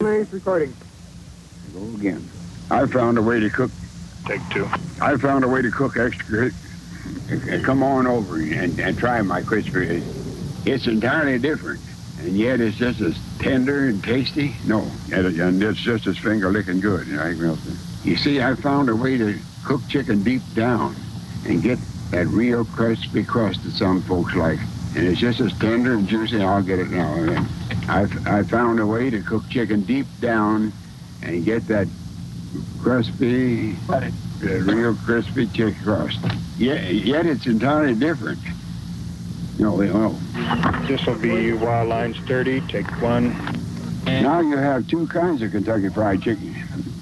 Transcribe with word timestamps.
Nice 0.00 0.32
recording. 0.32 0.72
Go 1.74 1.82
again. 1.96 2.24
I 2.70 2.86
found 2.86 3.18
a 3.18 3.22
way 3.22 3.40
to 3.40 3.50
cook. 3.50 3.70
Take 4.26 4.40
two. 4.50 4.64
I 5.00 5.16
found 5.16 5.42
a 5.44 5.48
way 5.48 5.60
to 5.60 5.70
cook 5.72 5.96
extra. 5.96 6.46
uh, 6.50 7.62
Come 7.64 7.82
on 7.82 8.06
over 8.06 8.36
and, 8.36 8.78
and 8.78 8.96
try 8.96 9.20
my 9.22 9.42
crispy. 9.42 10.02
It's 10.64 10.86
entirely 10.86 11.38
different, 11.40 11.80
and 12.20 12.36
yet 12.36 12.60
it's 12.60 12.76
just 12.76 13.00
as 13.00 13.18
tender 13.40 13.86
and 13.88 14.02
tasty. 14.04 14.54
No, 14.66 14.88
and, 15.12 15.62
it's 15.62 15.80
just 15.80 16.06
as 16.06 16.16
finger 16.16 16.50
licking 16.50 16.78
good. 16.78 17.08
Right, 17.08 17.36
Wilson? 17.36 17.76
You 18.04 18.16
see, 18.16 18.40
I 18.40 18.54
found 18.54 18.88
a 18.88 18.94
way 18.94 19.16
to 19.18 19.36
cook 19.64 19.80
chicken 19.88 20.22
deep 20.22 20.42
down 20.54 20.94
and 21.44 21.60
get 21.60 21.78
that 22.12 22.26
real 22.28 22.64
crispy 22.64 23.24
crust 23.24 23.64
that 23.64 23.72
some 23.72 24.00
folks 24.02 24.34
like, 24.36 24.60
and 24.96 25.08
it's 25.08 25.18
just 25.18 25.40
as 25.40 25.52
tender 25.58 25.94
and 25.94 26.06
juicy. 26.06 26.40
I'll 26.40 26.62
get 26.62 26.78
it 26.78 26.90
now. 26.90 27.44
I 27.88 28.06
I 28.26 28.42
found 28.42 28.80
a 28.80 28.86
way 28.86 29.10
to 29.10 29.20
cook 29.22 29.48
chicken 29.48 29.82
deep 29.82 30.06
down 30.20 30.72
and 31.22 31.44
get 31.44 31.66
that 31.68 31.88
crispy, 32.80 33.72
that 33.88 34.12
real 34.40 34.94
crispy 34.94 35.46
chicken 35.46 35.76
crust. 35.82 36.20
Yet, 36.58 36.92
yet 36.92 37.26
it's 37.26 37.46
entirely 37.46 37.94
different. 37.94 38.38
No, 39.58 39.76
no. 39.76 40.10
This 40.86 41.04
will 41.06 41.18
be 41.18 41.52
wild 41.52 41.88
lines 41.88 42.16
30. 42.20 42.60
Take 42.62 42.86
one. 43.02 43.36
Now 44.04 44.40
you 44.40 44.56
have 44.56 44.86
two 44.88 45.06
kinds 45.08 45.42
of 45.42 45.50
Kentucky 45.50 45.88
Fried 45.88 46.22
Chicken. 46.22 46.54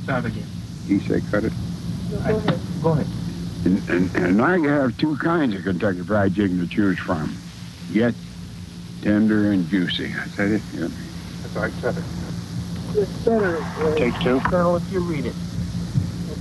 Start 0.05 0.25
again. 0.25 0.47
He 0.87 0.99
said, 1.01 1.23
cut 1.31 1.45
it. 1.45 1.53
Go 2.83 2.91
ahead. 2.91 3.07
And, 3.65 3.89
and, 3.89 4.17
and 4.17 4.37
now 4.37 4.55
you 4.55 4.69
have 4.69 4.97
two 4.97 5.17
kinds 5.17 5.55
of 5.55 5.65
Kentucky 5.65 6.03
Fried 6.03 6.35
Chicken 6.35 6.59
to 6.59 6.67
choose 6.67 6.99
from. 6.99 7.37
Yet 7.91 8.15
tender 9.06 9.53
and 9.53 9.69
juicy. 9.69 10.12
I 10.12 10.27
said 10.27 10.50
it. 10.50 10.62
Yeah. 10.75 10.89
That's 11.43 11.56
all 11.56 11.62
right, 11.62 11.72
seven. 11.75 12.03
It's 12.97 13.11
better, 13.25 13.59
uh, 13.59 13.94
Take 13.94 14.19
two. 14.19 14.41
Colonel, 14.41 14.77
if 14.77 14.93
you 14.93 14.99
read 15.00 15.27
it. 15.27 15.34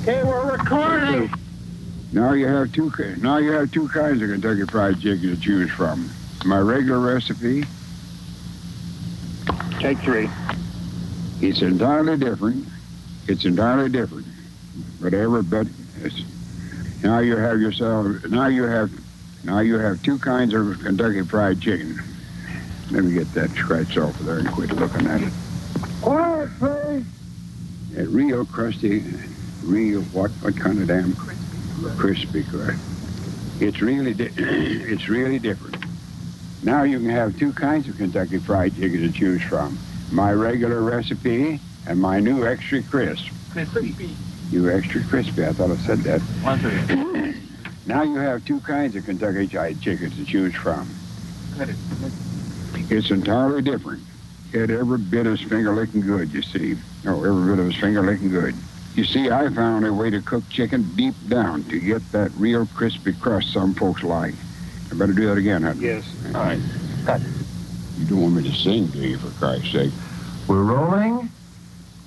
Okay, 0.02 0.24
we're 0.24 0.52
recording. 0.52 1.32
Now 2.12 2.34
you 2.34 2.48
have 2.48 2.74
two. 2.74 2.92
Now 3.20 3.38
you 3.38 3.52
have 3.52 3.72
two 3.72 3.88
kinds 3.90 4.22
of 4.24 4.30
Kentucky 4.30 4.66
Fried 4.66 5.00
Chicken 5.00 5.36
to 5.36 5.40
choose 5.40 5.70
from. 5.72 6.10
My 6.44 6.60
regular 6.60 7.00
recipe. 7.00 7.66
Take 9.80 10.00
three. 10.00 10.28
It's 11.42 11.62
entirely 11.62 12.18
different. 12.18 12.66
It's 13.28 13.46
entirely 13.46 13.90
different. 13.90 14.26
Whatever, 15.00 15.44
but 15.44 15.68
it's, 16.02 16.24
now 17.04 17.20
you 17.20 17.38
have 17.38 17.60
yourself. 17.62 18.26
Now 18.26 18.48
you 18.48 18.64
have. 18.64 18.92
Now 19.44 19.60
you 19.60 19.78
have 19.78 20.02
two 20.02 20.18
kinds 20.18 20.56
of 20.56 20.80
Kentucky 20.82 21.22
Fried 21.22 21.62
Chicken. 21.62 22.00
Let 22.92 23.04
me 23.04 23.14
get 23.14 23.34
that 23.34 23.52
scratch 23.52 23.98
off 23.98 24.20
of 24.20 24.26
there 24.26 24.38
and 24.40 24.52
quit 24.52 24.72
looking 24.72 25.08
at 25.08 25.22
it. 25.22 25.34
Quiet, 26.02 26.50
please. 26.60 27.06
That 27.92 28.08
real 28.10 28.46
crusty, 28.46 29.04
real 29.64 30.02
what? 30.02 30.32
What 30.32 30.56
kind 30.56 30.80
of 30.82 30.88
damn 30.88 31.16
crispy 31.98 32.44
crust? 32.44 32.80
It's 33.60 33.82
really, 33.82 34.14
di- 34.14 34.32
it's 34.38 35.10
really 35.10 35.40
different. 35.40 35.78
Now 36.64 36.84
you 36.84 37.00
can 37.00 37.10
have 37.10 37.38
two 37.40 37.54
kinds 37.54 37.88
of 37.88 37.98
Kentucky 37.98 38.38
Fried 38.38 38.76
Chicken 38.76 39.02
to 39.02 39.12
choose 39.12 39.42
from: 39.42 39.80
my 40.12 40.32
regular 40.32 40.82
recipe 40.82 41.60
and 41.88 42.00
my 42.00 42.20
new 42.20 42.46
extra 42.46 42.84
crisp. 42.84 43.26
Crispy. 43.52 44.16
You 44.52 44.70
extra 44.70 45.02
crispy. 45.06 45.46
I 45.46 45.54
thought 45.54 45.72
I 45.72 45.78
said 45.78 46.04
that. 46.04 46.22
One 46.22 46.60
second. 46.60 47.42
Now 47.88 48.04
you 48.04 48.16
have 48.18 48.46
two 48.46 48.60
kinds 48.62 48.96
of 48.96 49.06
Kentucky 49.06 49.48
Fried 49.48 49.82
Chicken 49.82 50.12
to 50.12 50.26
choose 50.26 50.54
from. 50.56 50.88
Cut 52.88 52.92
it. 52.92 52.98
It's 52.98 53.12
entirely 53.12 53.62
different. 53.62 54.02
Yet 54.54 54.70
every 54.70 54.98
bit 54.98 55.28
as 55.28 55.42
finger 55.42 55.74
licking 55.74 56.02
good, 56.02 56.34
you 56.34 56.42
see. 56.42 56.78
Oh, 57.06 57.24
every 57.24 57.56
bit 57.56 57.60
of 57.60 57.72
his 57.72 57.76
finger 57.76 58.02
licking 58.02 58.30
good. 58.30 58.56
You 58.96 59.04
see, 59.04 59.30
I 59.30 59.50
found 59.50 59.86
a 59.86 59.94
way 59.94 60.10
to 60.10 60.22
cook 60.22 60.48
chicken 60.50 60.90
deep 60.96 61.16
down 61.28 61.64
to 61.66 61.80
get 61.80 62.10
that 62.14 62.32
real 62.38 62.66
crispy 62.68 63.14
crust 63.14 63.52
some 63.52 63.74
folks 63.74 64.04
like. 64.04 64.34
I 64.92 64.96
better 64.96 65.14
do 65.14 65.28
that 65.28 65.38
again, 65.38 65.64
huh? 65.64 65.74
Yes. 65.78 66.06
All 66.28 66.44
right. 66.44 66.62
Cut. 67.06 67.22
You 67.98 68.06
don't 68.06 68.22
want 68.22 68.36
me 68.36 68.44
to 68.50 68.56
sing, 68.56 68.88
do 68.88 69.00
you, 69.00 69.18
for 69.18 69.30
Christ's 69.38 69.72
sake? 69.72 69.92
We're 70.48 70.64
rolling. 70.64 71.30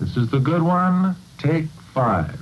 This 0.01 0.17
is 0.17 0.31
the 0.31 0.39
good 0.39 0.63
one. 0.63 1.17
Take 1.39 1.67
five. 1.93 2.41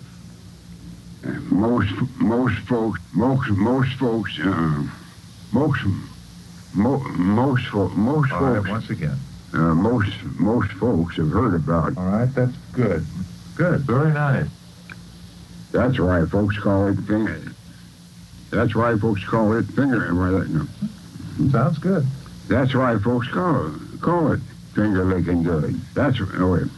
Uh, 1.27 1.31
most 1.51 1.93
most 2.19 2.59
folks 2.61 3.01
most 3.15 3.49
most 3.51 3.93
folks 3.95 4.39
uh, 4.39 4.85
most 5.53 5.81
mo, 6.76 6.98
most 7.16 7.66
fo- 7.66 7.88
most 7.88 8.32
All 8.32 8.41
right, 8.42 8.56
folks 8.56 8.69
once 8.69 8.91
again. 8.91 9.19
uh, 9.54 9.75
most 9.75 10.12
most 10.38 10.70
folks 10.72 11.16
have 11.16 11.31
heard 11.31 11.54
about. 11.54 11.97
All 11.97 12.06
right, 12.06 12.32
that's 12.34 12.56
good. 12.72 13.04
Good, 13.56 13.81
very 13.81 14.12
nice. 14.12 14.48
That's 15.72 15.98
why 15.98 16.25
folks 16.26 16.59
call 16.59 16.88
it 16.88 16.98
finger. 17.00 17.41
That's 18.50 18.75
why 18.75 18.97
folks 18.97 19.25
call 19.25 19.54
it 19.54 19.64
finger. 19.64 20.12
no, 20.12 20.66
Sounds 21.50 21.78
good. 21.78 22.06
That's 22.48 22.75
why 22.75 22.98
folks 22.98 23.28
call 23.28 23.75
it 23.75 24.00
call 24.00 24.32
it 24.32 24.41
finger 24.75 25.04
licking 25.04 25.43
good. 25.43 25.75
That's 25.94 26.19
oh, 26.20 26.53
wait. 26.53 26.70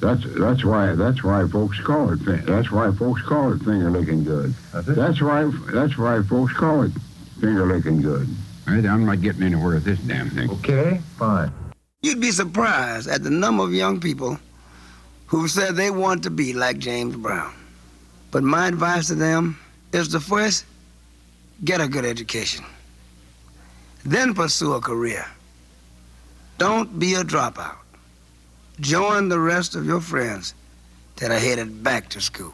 That's 0.00 0.24
that's 0.34 0.64
why 0.64 0.94
that's 0.94 1.22
why 1.22 1.46
folks 1.46 1.78
call 1.80 2.12
it 2.12 2.46
that's 2.46 2.72
why 2.72 2.90
folks 2.90 3.22
call 3.22 3.52
it 3.52 3.58
finger 3.58 3.90
licking 3.90 4.24
good. 4.24 4.54
That's 4.72 4.88
it. 4.88 4.96
That's 4.96 5.20
why 5.20 5.44
that's 5.72 5.96
why 5.96 6.22
folks 6.22 6.52
call 6.54 6.82
it 6.82 6.92
finger 7.40 7.66
licking 7.66 8.02
good. 8.02 8.28
I'm 8.66 9.04
not 9.04 9.20
getting 9.20 9.42
anywhere 9.42 9.74
with 9.74 9.84
this 9.84 9.98
damn 10.00 10.30
thing. 10.30 10.50
Okay, 10.50 11.00
fine. 11.18 11.52
You'd 12.02 12.20
be 12.20 12.30
surprised 12.30 13.08
at 13.08 13.22
the 13.22 13.30
number 13.30 13.62
of 13.64 13.72
young 13.72 14.00
people 14.00 14.38
who 15.26 15.48
said 15.48 15.76
they 15.76 15.90
want 15.90 16.22
to 16.24 16.30
be 16.30 16.52
like 16.52 16.78
James 16.78 17.16
Brown. 17.16 17.54
But 18.30 18.42
my 18.42 18.66
advice 18.66 19.08
to 19.08 19.14
them 19.14 19.58
is 19.92 20.08
to 20.08 20.20
first 20.20 20.64
get 21.64 21.80
a 21.80 21.88
good 21.88 22.04
education, 22.04 22.64
then 24.04 24.34
pursue 24.34 24.72
a 24.74 24.80
career. 24.80 25.24
Don't 26.58 26.98
be 26.98 27.14
a 27.14 27.22
dropout. 27.22 27.76
Join 28.80 29.28
the 29.28 29.38
rest 29.38 29.76
of 29.76 29.86
your 29.86 30.00
friends 30.00 30.54
that 31.16 31.30
are 31.30 31.38
headed 31.38 31.82
back 31.84 32.08
to 32.10 32.20
school. 32.20 32.52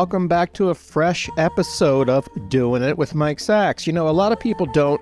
Welcome 0.00 0.28
back 0.28 0.54
to 0.54 0.70
a 0.70 0.74
fresh 0.74 1.28
episode 1.36 2.08
of 2.08 2.26
Doing 2.48 2.82
It 2.82 2.96
with 2.96 3.14
Mike 3.14 3.38
Sacks. 3.38 3.86
You 3.86 3.92
know, 3.92 4.08
a 4.08 4.10
lot 4.10 4.32
of 4.32 4.40
people 4.40 4.64
don't 4.64 4.98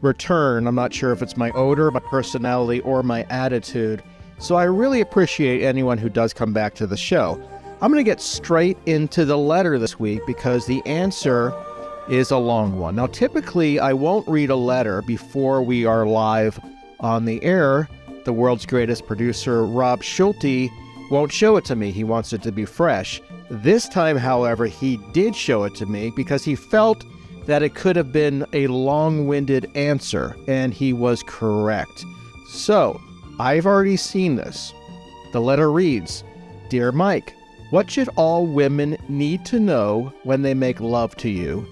return. 0.00 0.66
I'm 0.66 0.74
not 0.74 0.94
sure 0.94 1.12
if 1.12 1.20
it's 1.20 1.36
my 1.36 1.50
odor, 1.50 1.90
my 1.90 2.00
personality, 2.00 2.80
or 2.80 3.02
my 3.02 3.24
attitude. 3.24 4.02
So 4.38 4.54
I 4.56 4.64
really 4.64 5.02
appreciate 5.02 5.62
anyone 5.62 5.98
who 5.98 6.08
does 6.08 6.32
come 6.32 6.54
back 6.54 6.74
to 6.76 6.86
the 6.86 6.96
show. 6.96 7.38
I'm 7.82 7.92
going 7.92 8.02
to 8.02 8.10
get 8.10 8.22
straight 8.22 8.78
into 8.86 9.26
the 9.26 9.36
letter 9.36 9.78
this 9.78 10.00
week 10.00 10.22
because 10.26 10.64
the 10.64 10.80
answer 10.86 11.52
is 12.08 12.30
a 12.30 12.38
long 12.38 12.78
one. 12.78 12.96
Now, 12.96 13.08
typically, 13.08 13.78
I 13.78 13.92
won't 13.92 14.26
read 14.26 14.48
a 14.48 14.56
letter 14.56 15.02
before 15.02 15.62
we 15.62 15.84
are 15.84 16.06
live 16.06 16.58
on 17.00 17.26
the 17.26 17.44
air. 17.44 17.86
The 18.24 18.32
world's 18.32 18.64
greatest 18.64 19.06
producer, 19.06 19.66
Rob 19.66 20.02
Schulte, 20.02 20.70
won't 21.10 21.32
show 21.32 21.58
it 21.58 21.66
to 21.66 21.76
me. 21.76 21.90
He 21.90 22.02
wants 22.02 22.32
it 22.32 22.40
to 22.44 22.50
be 22.50 22.64
fresh. 22.64 23.20
This 23.50 23.88
time, 23.88 24.16
however, 24.16 24.66
he 24.66 24.98
did 25.12 25.34
show 25.34 25.64
it 25.64 25.74
to 25.76 25.86
me 25.86 26.10
because 26.14 26.44
he 26.44 26.54
felt 26.54 27.04
that 27.46 27.62
it 27.62 27.74
could 27.74 27.96
have 27.96 28.12
been 28.12 28.44
a 28.52 28.66
long 28.66 29.26
winded 29.26 29.70
answer, 29.74 30.36
and 30.46 30.74
he 30.74 30.92
was 30.92 31.22
correct. 31.22 32.04
So, 32.50 33.00
I've 33.40 33.64
already 33.64 33.96
seen 33.96 34.36
this. 34.36 34.74
The 35.32 35.40
letter 35.40 35.72
reads 35.72 36.24
Dear 36.68 36.92
Mike, 36.92 37.34
what 37.70 37.90
should 37.90 38.08
all 38.16 38.46
women 38.46 38.98
need 39.08 39.44
to 39.46 39.60
know 39.60 40.12
when 40.24 40.42
they 40.42 40.54
make 40.54 40.80
love 40.80 41.16
to 41.16 41.30
you? 41.30 41.66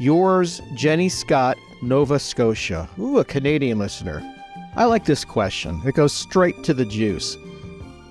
Yours, 0.00 0.60
Jenny 0.74 1.08
Scott, 1.08 1.56
Nova 1.82 2.18
Scotia. 2.18 2.88
Ooh, 2.98 3.18
a 3.18 3.24
Canadian 3.24 3.78
listener. 3.78 4.22
I 4.76 4.86
like 4.86 5.04
this 5.04 5.24
question. 5.24 5.80
It 5.84 5.94
goes 5.94 6.12
straight 6.12 6.64
to 6.64 6.74
the 6.74 6.84
juice. 6.84 7.36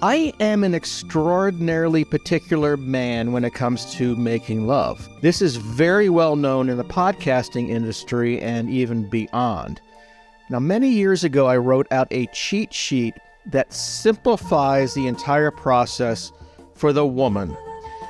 I 0.05 0.33
am 0.41 0.65
an 0.65 0.75
extraordinarily 0.75 2.03
particular 2.03 2.75
man 2.75 3.31
when 3.31 3.45
it 3.45 3.53
comes 3.53 3.94
to 3.94 4.17
making 4.17 4.67
love. 4.67 5.07
This 5.21 5.41
is 5.41 5.55
very 5.55 6.09
well 6.09 6.35
known 6.35 6.67
in 6.67 6.75
the 6.75 6.83
podcasting 6.83 7.69
industry 7.69 8.41
and 8.41 8.69
even 8.69 9.09
beyond. 9.09 9.79
Now, 10.50 10.59
many 10.59 10.89
years 10.89 11.23
ago, 11.23 11.47
I 11.47 11.55
wrote 11.55 11.88
out 11.89 12.09
a 12.11 12.25
cheat 12.33 12.73
sheet 12.73 13.13
that 13.45 13.71
simplifies 13.71 14.94
the 14.94 15.07
entire 15.07 15.51
process 15.51 16.33
for 16.75 16.91
the 16.91 17.07
woman. 17.07 17.55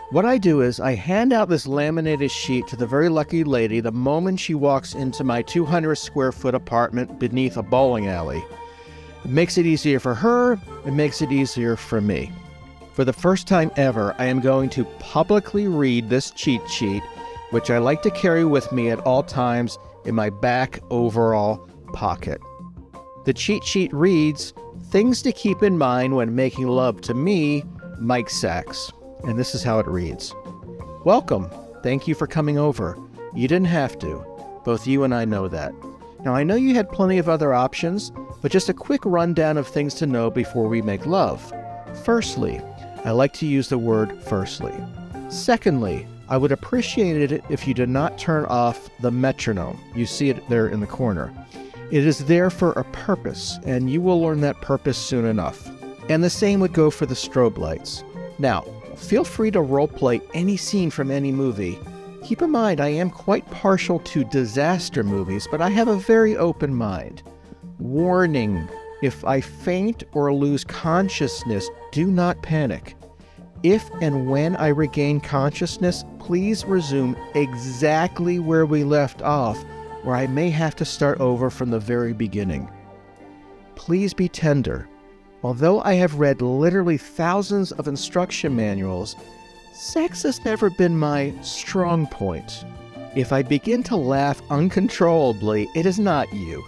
What 0.09 0.25
I 0.25 0.39
do 0.39 0.61
is 0.61 0.79
I 0.79 0.95
hand 0.95 1.31
out 1.31 1.47
this 1.47 1.67
laminated 1.67 2.31
sheet 2.31 2.65
to 2.69 2.75
the 2.75 2.87
very 2.87 3.07
lucky 3.07 3.43
lady 3.43 3.81
the 3.81 3.91
moment 3.91 4.39
she 4.39 4.55
walks 4.55 4.95
into 4.95 5.23
my 5.23 5.43
200 5.43 5.93
square 5.93 6.31
foot 6.31 6.55
apartment 6.55 7.19
beneath 7.19 7.55
a 7.55 7.61
bowling 7.61 8.07
alley. 8.07 8.43
It 9.23 9.31
makes 9.31 9.57
it 9.57 9.65
easier 9.65 9.99
for 9.99 10.13
her, 10.13 10.59
it 10.85 10.93
makes 10.93 11.21
it 11.21 11.31
easier 11.31 11.75
for 11.75 12.01
me. 12.01 12.31
For 12.93 13.05
the 13.05 13.13
first 13.13 13.47
time 13.47 13.71
ever, 13.75 14.15
I 14.19 14.25
am 14.25 14.39
going 14.39 14.69
to 14.71 14.85
publicly 14.99 15.67
read 15.67 16.09
this 16.09 16.31
cheat 16.31 16.61
sheet, 16.69 17.01
which 17.49 17.71
I 17.71 17.79
like 17.79 18.01
to 18.03 18.11
carry 18.11 18.45
with 18.45 18.71
me 18.71 18.89
at 18.89 18.99
all 18.99 19.23
times 19.23 19.79
in 20.05 20.13
my 20.13 20.29
back 20.29 20.79
overall 20.89 21.67
pocket. 21.93 22.39
The 23.25 23.33
cheat 23.33 23.63
sheet 23.63 23.93
reads 23.93 24.53
Things 24.89 25.21
to 25.23 25.31
keep 25.31 25.63
in 25.63 25.77
mind 25.77 26.15
when 26.15 26.35
making 26.35 26.67
love 26.67 27.01
to 27.01 27.13
me, 27.13 27.63
Mike 27.99 28.29
Sacks. 28.29 28.91
And 29.23 29.39
this 29.39 29.55
is 29.55 29.63
how 29.63 29.79
it 29.79 29.87
reads 29.87 30.35
Welcome. 31.05 31.49
Thank 31.81 32.07
you 32.07 32.15
for 32.15 32.27
coming 32.27 32.57
over. 32.57 32.97
You 33.33 33.47
didn't 33.47 33.67
have 33.67 33.97
to. 33.99 34.23
Both 34.65 34.85
you 34.85 35.03
and 35.03 35.15
I 35.15 35.25
know 35.25 35.47
that. 35.47 35.73
Now, 36.23 36.33
I 36.33 36.43
know 36.43 36.55
you 36.55 36.73
had 36.73 36.89
plenty 36.89 37.17
of 37.17 37.27
other 37.27 37.53
options, 37.53 38.11
but 38.41 38.51
just 38.51 38.69
a 38.69 38.73
quick 38.73 39.01
rundown 39.03 39.57
of 39.57 39.67
things 39.67 39.93
to 39.95 40.05
know 40.05 40.29
before 40.31 40.69
we 40.69 40.81
make 40.81 41.05
love. 41.05 41.53
Firstly, 42.03 42.61
I 43.03 43.11
like 43.11 43.33
to 43.33 43.45
use 43.45 43.67
the 43.67 43.77
word 43.77 44.17
firstly. 44.23 44.73
Secondly, 45.29 46.07
I 46.29 46.37
would 46.37 46.53
appreciate 46.53 47.31
it 47.31 47.43
if 47.49 47.67
you 47.67 47.73
did 47.73 47.89
not 47.89 48.17
turn 48.17 48.45
off 48.45 48.89
the 49.01 49.11
metronome. 49.11 49.77
You 49.93 50.05
see 50.05 50.29
it 50.29 50.47
there 50.47 50.69
in 50.69 50.79
the 50.79 50.87
corner. 50.87 51.33
It 51.91 52.05
is 52.05 52.25
there 52.25 52.49
for 52.49 52.71
a 52.71 52.85
purpose, 52.85 53.59
and 53.65 53.91
you 53.91 54.01
will 54.01 54.21
learn 54.21 54.39
that 54.41 54.61
purpose 54.61 54.97
soon 54.97 55.25
enough. 55.25 55.69
And 56.09 56.23
the 56.23 56.29
same 56.29 56.61
would 56.61 56.73
go 56.73 56.89
for 56.89 57.05
the 57.05 57.15
strobe 57.15 57.57
lights. 57.57 58.03
Now, 58.39 58.61
feel 58.95 59.25
free 59.25 59.51
to 59.51 59.59
roleplay 59.59 60.21
any 60.33 60.55
scene 60.55 60.89
from 60.89 61.11
any 61.11 61.33
movie. 61.33 61.77
Keep 62.23 62.41
in 62.41 62.51
mind, 62.51 62.79
I 62.79 62.87
am 62.87 63.09
quite 63.09 63.49
partial 63.51 63.99
to 63.99 64.23
disaster 64.23 65.03
movies, 65.03 65.45
but 65.51 65.61
I 65.61 65.69
have 65.69 65.89
a 65.89 65.97
very 65.97 66.37
open 66.37 66.73
mind. 66.73 67.21
Warning 67.79 68.69
if 69.01 69.25
I 69.25 69.41
faint 69.41 70.05
or 70.13 70.33
lose 70.33 70.63
consciousness, 70.63 71.69
do 71.91 72.07
not 72.07 72.41
panic. 72.41 72.95
If 73.61 73.89
and 74.01 74.29
when 74.29 74.55
I 74.55 74.69
regain 74.69 75.19
consciousness, 75.19 76.05
please 76.19 76.63
resume 76.63 77.17
exactly 77.35 78.39
where 78.39 78.65
we 78.65 78.85
left 78.85 79.21
off, 79.21 79.61
or 80.05 80.15
I 80.15 80.27
may 80.27 80.49
have 80.49 80.77
to 80.77 80.85
start 80.85 81.19
over 81.19 81.49
from 81.49 81.69
the 81.69 81.79
very 81.79 82.13
beginning. 82.13 82.69
Please 83.75 84.13
be 84.13 84.29
tender. 84.29 84.87
Although 85.43 85.81
I 85.81 85.95
have 85.95 86.19
read 86.19 86.41
literally 86.41 86.97
thousands 86.97 87.73
of 87.73 87.89
instruction 87.89 88.55
manuals, 88.55 89.17
sex 89.73 90.23
has 90.23 90.43
never 90.45 90.69
been 90.69 90.97
my 90.97 91.33
strong 91.41 92.07
point. 92.07 92.63
If 93.15 93.33
I 93.33 93.41
begin 93.41 93.83
to 93.83 93.95
laugh 93.95 94.41
uncontrollably, 94.49 95.67
it 95.75 95.85
is 95.85 95.99
not 95.99 96.31
you. 96.33 96.63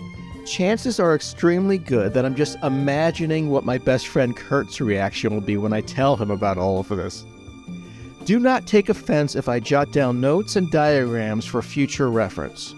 Chances 0.45 0.99
are 0.99 1.15
extremely 1.15 1.77
good 1.77 2.13
that 2.13 2.25
I'm 2.25 2.35
just 2.35 2.57
imagining 2.63 3.49
what 3.49 3.63
my 3.63 3.77
best 3.77 4.07
friend 4.07 4.35
Kurt's 4.35 4.79
reaction 4.79 5.33
will 5.33 5.41
be 5.41 5.57
when 5.57 5.73
I 5.73 5.81
tell 5.81 6.15
him 6.15 6.29
about 6.29 6.57
all 6.57 6.79
of 6.79 6.89
this. 6.89 7.25
Do 8.25 8.39
not 8.39 8.67
take 8.67 8.89
offense 8.89 9.35
if 9.35 9.47
I 9.47 9.59
jot 9.59 9.91
down 9.91 10.21
notes 10.21 10.55
and 10.55 10.69
diagrams 10.71 11.45
for 11.45 11.61
future 11.61 12.09
reference. 12.09 12.73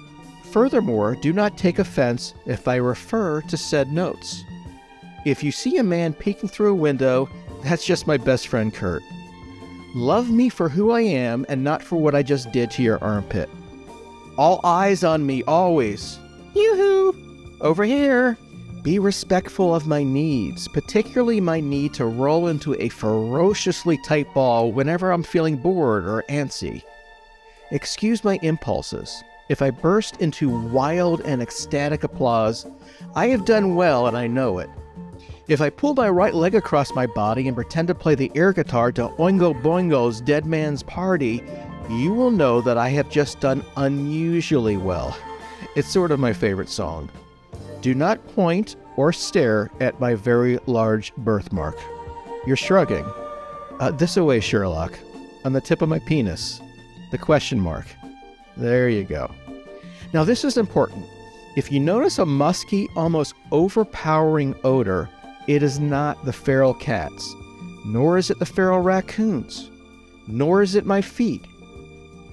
Furthermore, 0.51 1.15
do 1.15 1.33
not 1.33 1.57
take 1.57 1.79
offense 1.79 2.33
if 2.45 2.67
I 2.67 2.75
refer 2.77 3.41
to 3.41 3.57
said 3.57 3.91
notes. 3.91 4.43
If 5.25 5.43
you 5.43 5.51
see 5.51 5.77
a 5.77 5.83
man 5.83 6.13
peeking 6.13 6.49
through 6.49 6.71
a 6.71 6.75
window, 6.75 7.29
that's 7.63 7.85
just 7.85 8.07
my 8.07 8.17
best 8.17 8.47
friend 8.47 8.73
Kurt. 8.73 9.03
Love 9.97 10.29
me 10.29 10.47
for 10.47 10.69
who 10.69 10.91
I 10.91 11.01
am 11.01 11.43
and 11.49 11.63
not 11.63 11.81
for 11.81 11.95
what 11.95 12.13
I 12.13 12.21
just 12.21 12.51
did 12.51 12.69
to 12.69 12.83
your 12.83 13.03
armpit. 13.03 13.49
All 14.37 14.59
eyes 14.63 15.03
on 15.03 15.25
me 15.25 15.41
always. 15.47 16.19
Yoo-hoo! 16.53 17.57
Over 17.61 17.83
here. 17.83 18.37
Be 18.83 18.99
respectful 18.99 19.73
of 19.73 19.87
my 19.87 20.03
needs, 20.03 20.67
particularly 20.67 21.41
my 21.41 21.59
need 21.59 21.95
to 21.95 22.05
roll 22.05 22.45
into 22.45 22.79
a 22.79 22.89
ferociously 22.89 23.97
tight 24.05 24.31
ball 24.35 24.71
whenever 24.71 25.11
I'm 25.11 25.23
feeling 25.23 25.57
bored 25.57 26.05
or 26.05 26.23
antsy. 26.29 26.83
Excuse 27.71 28.23
my 28.23 28.37
impulses. 28.43 29.23
If 29.49 29.63
I 29.63 29.71
burst 29.71 30.21
into 30.21 30.55
wild 30.67 31.21
and 31.21 31.41
ecstatic 31.41 32.03
applause, 32.03 32.67
I 33.15 33.29
have 33.29 33.45
done 33.45 33.73
well 33.73 34.05
and 34.05 34.15
I 34.15 34.27
know 34.27 34.59
it. 34.59 34.69
If 35.47 35.61
I 35.61 35.69
pull 35.69 35.93
my 35.93 36.09
right 36.09 36.33
leg 36.33 36.55
across 36.55 36.93
my 36.93 37.05
body 37.05 37.47
and 37.47 37.55
pretend 37.55 37.87
to 37.87 37.95
play 37.95 38.15
the 38.15 38.29
air 38.35 38.51
guitar 38.51 38.91
to 38.91 39.07
Oingo 39.17 39.53
Boingo's 39.61 40.19
Dead 40.19 40.45
Man's 40.45 40.83
Party, 40.83 41.41
you 41.89 42.11
will 42.11 42.31
know 42.31 42.59
that 42.59 42.77
I 42.77 42.89
have 42.89 43.09
just 43.09 43.39
done 43.39 43.63
unusually 43.77 44.75
well. 44.75 45.17
It's 45.77 45.87
sort 45.87 46.11
of 46.11 46.19
my 46.19 46.33
favorite 46.33 46.67
song. 46.67 47.09
Do 47.79 47.95
not 47.95 48.27
point 48.35 48.75
or 48.97 49.13
stare 49.13 49.71
at 49.79 50.01
my 50.01 50.15
very 50.15 50.59
large 50.65 51.15
birthmark. 51.15 51.77
You're 52.45 52.57
shrugging. 52.57 53.05
Uh, 53.79 53.91
this 53.91 54.17
away, 54.17 54.41
Sherlock. 54.41 54.99
On 55.45 55.53
the 55.53 55.61
tip 55.61 55.81
of 55.81 55.87
my 55.87 55.99
penis. 55.99 56.59
The 57.11 57.17
question 57.17 57.57
mark. 57.57 57.85
There 58.57 58.89
you 58.89 59.05
go. 59.05 59.31
Now, 60.11 60.25
this 60.25 60.43
is 60.43 60.57
important. 60.57 61.05
If 61.55 61.71
you 61.71 61.79
notice 61.79 62.19
a 62.19 62.25
musky, 62.25 62.89
almost 62.97 63.33
overpowering 63.51 64.53
odor, 64.65 65.09
it 65.47 65.63
is 65.63 65.79
not 65.79 66.23
the 66.25 66.33
feral 66.33 66.73
cats, 66.73 67.33
nor 67.85 68.17
is 68.17 68.29
it 68.29 68.37
the 68.37 68.45
feral 68.45 68.81
raccoons, 68.81 69.71
nor 70.27 70.61
is 70.61 70.75
it 70.75 70.85
my 70.85 71.01
feet. 71.01 71.45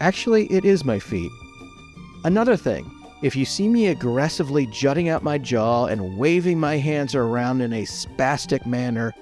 Actually, 0.00 0.47
it 0.52 0.64
is 0.64 0.85
my 0.85 0.99
feet. 0.99 1.30
Another 2.25 2.56
thing, 2.56 2.90
if 3.23 3.37
you 3.37 3.44
see 3.44 3.68
me 3.68 3.87
aggressively 3.87 4.66
jutting 4.66 5.09
out 5.09 5.23
my 5.23 5.38
jaw 5.38 5.87
and 5.87 6.18
waving 6.18 6.59
my 6.59 6.76
hands 6.76 7.14
around 7.14 7.61
in 7.61 7.73
a 7.73 7.83
spastic 7.85 8.66
manner, 8.66 9.14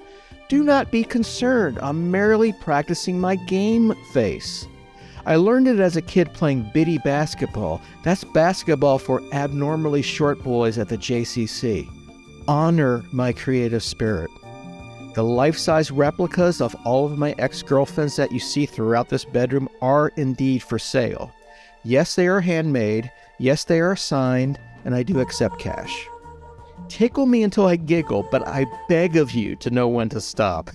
do 0.49 0.63
not 0.63 0.91
be 0.91 1.03
concerned. 1.03 1.77
I'm 1.81 2.09
merely 2.09 2.51
practicing 2.51 3.19
my 3.19 3.35
game 3.35 3.93
face. 4.11 4.65
I 5.25 5.35
learned 5.35 5.67
it 5.67 5.79
as 5.79 5.95
a 5.95 6.01
kid 6.01 6.33
playing 6.33 6.69
biddy 6.73 6.97
basketball. 6.97 7.79
That's 8.03 8.23
basketball 8.23 8.97
for 8.97 9.21
abnormally 9.31 10.01
short 10.01 10.43
boys 10.43 10.77
at 10.79 10.89
the 10.89 10.97
JCC 10.97 11.87
honor 12.47 13.03
my 13.11 13.33
creative 13.33 13.83
spirit. 13.83 14.29
The 15.15 15.23
life 15.23 15.57
size 15.57 15.91
replicas 15.91 16.59
of 16.59 16.75
all 16.85 17.05
of 17.05 17.17
my 17.17 17.35
ex 17.37 17.61
girlfriends 17.61 18.15
that 18.15 18.31
you 18.31 18.39
see 18.39 18.65
throughout 18.65 19.09
this 19.09 19.25
bedroom 19.25 19.69
are 19.81 20.09
indeed 20.15 20.63
for 20.63 20.79
sale. 20.79 21.31
Yes, 21.83 22.15
they 22.15 22.27
are 22.27 22.41
handmade. 22.41 23.11
Yes, 23.37 23.63
they 23.63 23.79
are 23.79 23.95
signed, 23.95 24.59
and 24.85 24.95
I 24.95 25.03
do 25.03 25.19
accept 25.19 25.59
cash. 25.59 26.07
Tickle 26.87 27.25
me 27.25 27.43
until 27.43 27.67
I 27.67 27.75
giggle, 27.75 28.27
but 28.31 28.47
I 28.47 28.65
beg 28.89 29.17
of 29.17 29.31
you 29.31 29.55
to 29.57 29.69
know 29.69 29.87
when 29.87 30.09
to 30.09 30.21
stop. 30.21 30.69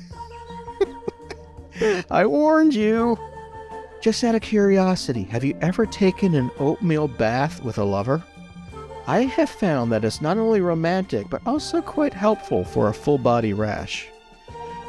I 2.11 2.27
warned 2.27 2.75
you. 2.75 3.19
Just 4.01 4.23
out 4.23 4.37
of 4.37 4.43
curiosity, 4.43 5.25
have 5.25 5.43
you 5.43 5.59
ever 5.61 5.85
taken 5.85 6.35
an 6.35 6.51
oatmeal 6.61 7.09
bath 7.09 7.63
with 7.65 7.79
a 7.79 7.85
lover? 7.85 8.23
I 9.09 9.23
have 9.23 9.49
found 9.49 9.91
that 9.91 10.05
it's 10.05 10.21
not 10.21 10.37
only 10.37 10.61
romantic, 10.61 11.31
but 11.31 11.41
also 11.47 11.81
quite 11.81 12.13
helpful 12.13 12.63
for 12.63 12.89
a 12.89 12.93
full 12.93 13.17
body 13.17 13.55
rash. 13.55 14.07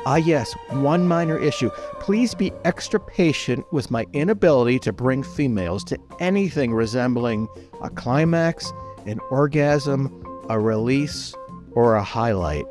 Ah, 0.05 0.17
yes, 0.17 0.53
one 0.71 1.07
minor 1.07 1.39
issue. 1.39 1.69
Please 2.01 2.35
be 2.35 2.51
extra 2.65 2.99
patient 2.99 3.65
with 3.71 3.89
my 3.89 4.05
inability 4.11 4.77
to 4.79 4.91
bring 4.91 5.23
females 5.23 5.85
to 5.85 5.97
anything 6.19 6.73
resembling 6.73 7.47
a 7.81 7.89
climax, 7.89 8.73
an 9.05 9.21
orgasm, 9.31 10.21
a 10.49 10.59
release, 10.59 11.33
or 11.71 11.95
a 11.95 12.03
highlight. 12.03 12.65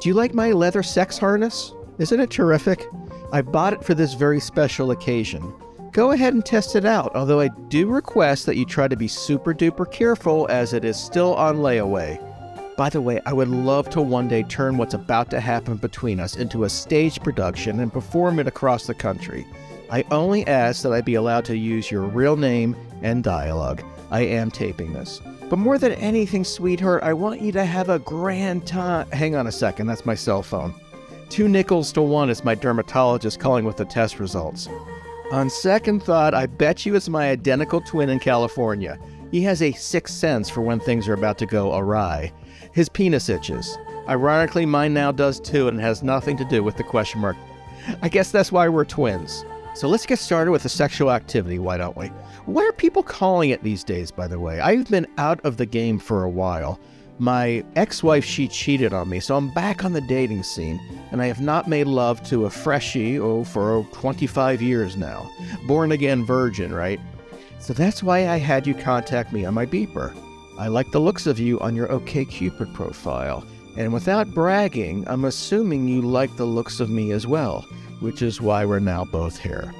Do 0.00 0.08
you 0.08 0.14
like 0.14 0.32
my 0.32 0.52
leather 0.52 0.84
sex 0.84 1.18
harness? 1.18 1.74
Isn't 1.98 2.20
it 2.20 2.30
terrific? 2.30 2.86
I 3.32 3.42
bought 3.42 3.72
it 3.72 3.82
for 3.82 3.94
this 3.94 4.14
very 4.14 4.38
special 4.38 4.92
occasion. 4.92 5.52
Go 5.92 6.12
ahead 6.12 6.32
and 6.32 6.42
test 6.42 6.74
it 6.74 6.86
out, 6.86 7.14
although 7.14 7.40
I 7.40 7.48
do 7.68 7.86
request 7.86 8.46
that 8.46 8.56
you 8.56 8.64
try 8.64 8.88
to 8.88 8.96
be 8.96 9.08
super 9.08 9.52
duper 9.52 9.90
careful 9.90 10.46
as 10.48 10.72
it 10.72 10.86
is 10.86 10.96
still 10.96 11.34
on 11.34 11.58
layaway. 11.58 12.18
By 12.78 12.88
the 12.88 13.02
way, 13.02 13.20
I 13.26 13.34
would 13.34 13.48
love 13.48 13.90
to 13.90 14.00
one 14.00 14.26
day 14.26 14.42
turn 14.42 14.78
what's 14.78 14.94
about 14.94 15.28
to 15.30 15.40
happen 15.40 15.76
between 15.76 16.18
us 16.18 16.36
into 16.36 16.64
a 16.64 16.70
stage 16.70 17.20
production 17.20 17.80
and 17.80 17.92
perform 17.92 18.38
it 18.38 18.46
across 18.46 18.86
the 18.86 18.94
country. 18.94 19.46
I 19.90 20.06
only 20.10 20.46
ask 20.46 20.82
that 20.82 20.94
I 20.94 21.02
be 21.02 21.16
allowed 21.16 21.44
to 21.44 21.58
use 21.58 21.90
your 21.90 22.04
real 22.04 22.36
name 22.36 22.74
and 23.02 23.22
dialogue. 23.22 23.84
I 24.10 24.22
am 24.22 24.50
taping 24.50 24.94
this. 24.94 25.20
But 25.50 25.58
more 25.58 25.76
than 25.76 25.92
anything, 25.92 26.44
sweetheart, 26.44 27.02
I 27.02 27.12
want 27.12 27.42
you 27.42 27.52
to 27.52 27.66
have 27.66 27.90
a 27.90 27.98
grand 27.98 28.66
time. 28.66 29.10
Hang 29.10 29.36
on 29.36 29.46
a 29.46 29.52
second, 29.52 29.88
that's 29.88 30.06
my 30.06 30.14
cell 30.14 30.42
phone. 30.42 30.72
Two 31.28 31.48
nickels 31.48 31.92
to 31.92 32.00
one 32.00 32.30
is 32.30 32.44
my 32.44 32.54
dermatologist 32.54 33.38
calling 33.38 33.66
with 33.66 33.76
the 33.76 33.84
test 33.84 34.18
results. 34.18 34.70
On 35.32 35.48
second 35.48 36.02
thought, 36.02 36.34
I 36.34 36.44
bet 36.44 36.84
you 36.84 36.94
it's 36.94 37.08
my 37.08 37.30
identical 37.30 37.80
twin 37.80 38.10
in 38.10 38.18
California. 38.18 38.98
He 39.30 39.40
has 39.44 39.62
a 39.62 39.72
sixth 39.72 40.14
sense 40.14 40.50
for 40.50 40.60
when 40.60 40.78
things 40.78 41.08
are 41.08 41.14
about 41.14 41.38
to 41.38 41.46
go 41.46 41.74
awry. 41.74 42.30
His 42.74 42.90
penis 42.90 43.30
itches. 43.30 43.78
Ironically, 44.10 44.66
mine 44.66 44.92
now 44.92 45.10
does 45.10 45.40
too, 45.40 45.68
and 45.68 45.80
has 45.80 46.02
nothing 46.02 46.36
to 46.36 46.44
do 46.44 46.62
with 46.62 46.76
the 46.76 46.84
question 46.84 47.22
mark. 47.22 47.38
I 48.02 48.10
guess 48.10 48.30
that's 48.30 48.52
why 48.52 48.68
we're 48.68 48.84
twins. 48.84 49.46
So 49.74 49.88
let's 49.88 50.04
get 50.04 50.18
started 50.18 50.50
with 50.50 50.64
the 50.64 50.68
sexual 50.68 51.10
activity, 51.10 51.58
why 51.58 51.78
don't 51.78 51.96
we? 51.96 52.08
What 52.44 52.66
are 52.66 52.72
people 52.72 53.02
calling 53.02 53.48
it 53.48 53.62
these 53.62 53.84
days, 53.84 54.10
by 54.10 54.28
the 54.28 54.38
way? 54.38 54.60
I've 54.60 54.90
been 54.90 55.06
out 55.16 55.40
of 55.46 55.56
the 55.56 55.64
game 55.64 55.98
for 55.98 56.24
a 56.24 56.30
while. 56.30 56.78
My 57.22 57.64
ex 57.76 58.02
wife, 58.02 58.24
she 58.24 58.48
cheated 58.48 58.92
on 58.92 59.08
me, 59.08 59.20
so 59.20 59.36
I'm 59.36 59.54
back 59.54 59.84
on 59.84 59.92
the 59.92 60.00
dating 60.00 60.42
scene, 60.42 60.80
and 61.12 61.22
I 61.22 61.26
have 61.26 61.40
not 61.40 61.68
made 61.68 61.86
love 61.86 62.20
to 62.24 62.46
a 62.46 62.50
freshie, 62.50 63.20
oh, 63.20 63.44
for 63.44 63.86
25 63.92 64.60
years 64.60 64.96
now. 64.96 65.30
Born 65.68 65.92
again 65.92 66.24
virgin, 66.24 66.74
right? 66.74 66.98
So 67.60 67.74
that's 67.74 68.02
why 68.02 68.28
I 68.28 68.38
had 68.38 68.66
you 68.66 68.74
contact 68.74 69.32
me 69.32 69.44
on 69.44 69.54
my 69.54 69.64
beeper. 69.64 70.12
I 70.58 70.66
like 70.66 70.90
the 70.90 70.98
looks 70.98 71.28
of 71.28 71.38
you 71.38 71.60
on 71.60 71.76
your 71.76 71.86
OKCupid 71.86 72.74
profile, 72.74 73.46
and 73.78 73.92
without 73.92 74.34
bragging, 74.34 75.06
I'm 75.06 75.26
assuming 75.26 75.86
you 75.86 76.02
like 76.02 76.34
the 76.34 76.44
looks 76.44 76.80
of 76.80 76.90
me 76.90 77.12
as 77.12 77.24
well, 77.24 77.60
which 78.00 78.20
is 78.20 78.40
why 78.40 78.64
we're 78.64 78.80
now 78.80 79.04
both 79.04 79.38
here. 79.38 79.72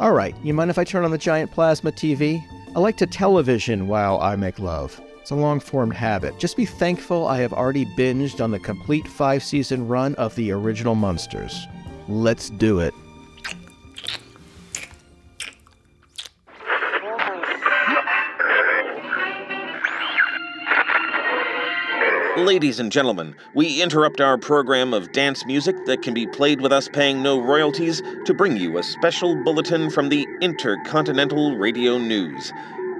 All 0.00 0.12
right, 0.12 0.34
you 0.42 0.54
mind 0.54 0.70
if 0.70 0.78
I 0.78 0.84
turn 0.84 1.04
on 1.04 1.10
the 1.10 1.18
giant 1.18 1.50
plasma 1.50 1.92
TV? 1.92 2.42
I 2.74 2.78
like 2.78 2.96
to 2.96 3.06
television 3.06 3.88
while 3.88 4.18
I 4.22 4.36
make 4.36 4.58
love. 4.58 4.98
It's 5.28 5.32
a 5.32 5.36
long 5.36 5.60
formed 5.60 5.92
habit. 5.92 6.38
Just 6.38 6.56
be 6.56 6.64
thankful 6.64 7.26
I 7.26 7.40
have 7.40 7.52
already 7.52 7.84
binged 7.84 8.42
on 8.42 8.50
the 8.50 8.58
complete 8.58 9.06
five 9.06 9.44
season 9.44 9.86
run 9.86 10.14
of 10.14 10.34
the 10.36 10.50
original 10.52 10.94
Munsters. 10.94 11.66
Let's 12.08 12.48
do 12.48 12.80
it. 12.80 12.94
Ladies 22.38 22.80
and 22.80 22.90
gentlemen, 22.90 23.36
we 23.54 23.82
interrupt 23.82 24.22
our 24.22 24.38
program 24.38 24.94
of 24.94 25.12
dance 25.12 25.44
music 25.44 25.76
that 25.84 26.00
can 26.00 26.14
be 26.14 26.26
played 26.26 26.62
with 26.62 26.72
us 26.72 26.88
paying 26.88 27.22
no 27.22 27.38
royalties 27.38 28.02
to 28.24 28.32
bring 28.32 28.56
you 28.56 28.78
a 28.78 28.82
special 28.82 29.36
bulletin 29.44 29.90
from 29.90 30.08
the 30.08 30.26
Intercontinental 30.40 31.58
Radio 31.58 31.98
News. 31.98 32.50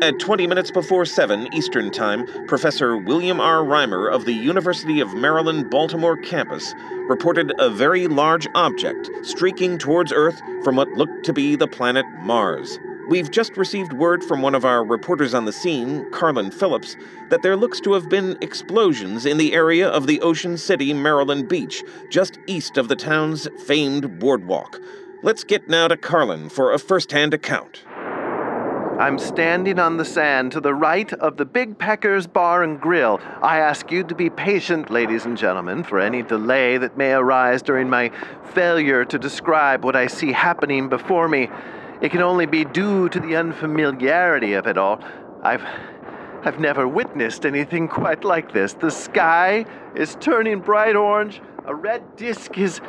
At 0.00 0.21
20 0.21 0.47
minutes 0.47 0.71
before 0.71 1.05
7 1.05 1.52
Eastern 1.52 1.90
Time, 1.90 2.25
Professor 2.47 2.97
William 2.97 3.40
R. 3.40 3.64
Reimer 3.64 4.09
of 4.09 4.26
the 4.26 4.33
University 4.33 5.00
of 5.00 5.12
Maryland 5.12 5.71
Baltimore 5.71 6.17
campus 6.17 6.73
reported 7.09 7.52
a 7.59 7.69
very 7.69 8.07
large 8.07 8.47
object 8.55 9.11
streaking 9.23 9.76
towards 9.76 10.12
Earth 10.12 10.40
from 10.62 10.76
what 10.76 10.88
looked 10.90 11.25
to 11.25 11.33
be 11.33 11.57
the 11.57 11.67
planet 11.67 12.07
Mars. 12.21 12.78
We've 13.09 13.28
just 13.28 13.57
received 13.57 13.93
word 13.93 14.23
from 14.23 14.40
one 14.40 14.55
of 14.55 14.64
our 14.64 14.85
reporters 14.85 15.35
on 15.35 15.47
the 15.47 15.52
scene, 15.52 16.09
Carlin 16.12 16.52
Phillips, 16.52 16.97
that 17.31 17.43
there 17.43 17.57
looks 17.57 17.81
to 17.81 17.95
have 17.95 18.09
been 18.09 18.38
explosions 18.40 19.26
in 19.26 19.37
the 19.37 19.52
area 19.52 19.88
of 19.88 20.07
the 20.07 20.21
Ocean 20.21 20.57
City, 20.57 20.93
Maryland 20.93 21.49
beach, 21.49 21.83
just 22.09 22.38
east 22.47 22.78
of 22.78 22.87
the 22.87 22.97
town's 22.97 23.49
famed 23.67 24.21
boardwalk. 24.21 24.81
Let's 25.25 25.43
get 25.43 25.69
now 25.69 25.88
to 25.88 25.97
Carlin 25.97 26.50
for 26.50 26.73
a 26.73 26.78
first 26.78 27.11
hand 27.11 27.35
account. 27.35 27.83
I'm 28.99 29.21
standing 29.21 29.78
on 29.78 29.97
the 29.97 30.05
sand 30.05 30.50
to 30.52 30.61
the 30.61 30.75
right 30.75 31.12
of 31.12 31.37
the 31.37 31.45
Big 31.45 31.78
Peckers 31.78 32.26
Bar 32.26 32.64
and 32.64 32.81
Grill. 32.81 33.21
I 33.40 33.61
ask 33.61 33.93
you 33.93 34.02
to 34.02 34.12
be 34.12 34.28
patient, 34.28 34.90
ladies 34.90 35.25
and 35.25 35.38
gentlemen, 35.38 35.85
for 35.85 36.00
any 36.00 36.25
delay 36.25 36.78
that 36.78 36.97
may 36.97 37.12
arise 37.12 37.62
during 37.62 37.88
my 37.88 38.11
failure 38.55 39.05
to 39.05 39.17
describe 39.17 39.85
what 39.85 39.95
I 39.95 40.09
see 40.09 40.33
happening 40.33 40.88
before 40.88 41.28
me. 41.28 41.49
It 42.00 42.11
can 42.11 42.23
only 42.23 42.47
be 42.47 42.64
due 42.64 43.09
to 43.11 43.21
the 43.21 43.37
unfamiliarity 43.37 44.55
of 44.55 44.67
it 44.67 44.76
all. 44.76 45.00
I've 45.45 45.62
I've 46.43 46.59
never 46.59 46.88
witnessed 46.88 47.47
anything 47.47 47.87
quite 47.87 48.25
like 48.25 48.52
this. 48.52 48.73
The 48.73 48.90
sky 48.90 49.64
is 49.95 50.17
turning 50.19 50.59
bright 50.59 50.97
orange. 50.97 51.40
A 51.67 51.75
red 51.75 52.17
disk 52.17 52.59
is 52.59 52.81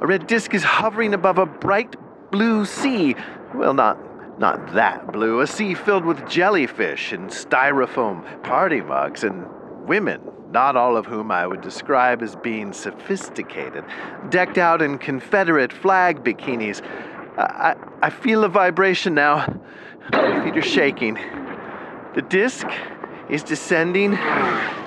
a 0.00 0.06
red 0.06 0.28
disk 0.28 0.54
is 0.54 0.62
hovering 0.62 1.14
above 1.14 1.38
a 1.38 1.46
bright 1.46 1.96
blue 2.30 2.64
sea. 2.64 3.16
Well, 3.56 3.74
not 3.74 3.98
not 4.38 4.74
that 4.74 5.12
blue, 5.12 5.40
a 5.40 5.46
sea 5.46 5.74
filled 5.74 6.04
with 6.04 6.28
jellyfish 6.28 7.12
and 7.12 7.30
styrofoam 7.30 8.42
party 8.42 8.80
mugs 8.80 9.24
and 9.24 9.46
women, 9.86 10.20
not 10.50 10.76
all 10.76 10.96
of 10.96 11.06
whom 11.06 11.30
I 11.30 11.46
would 11.46 11.60
describe 11.60 12.22
as 12.22 12.36
being 12.36 12.72
sophisticated, 12.72 13.84
decked 14.30 14.58
out 14.58 14.82
in 14.82 14.98
Confederate 14.98 15.72
flag 15.72 16.22
bikinis. 16.22 16.82
I, 17.36 17.76
I 18.02 18.10
feel 18.10 18.44
a 18.44 18.48
vibration 18.48 19.14
now. 19.14 19.60
My 20.12 20.44
feet 20.44 20.56
are 20.56 20.62
shaking. 20.62 21.18
The 22.14 22.22
disc 22.22 22.66
is 23.28 23.42
descending 23.42 24.18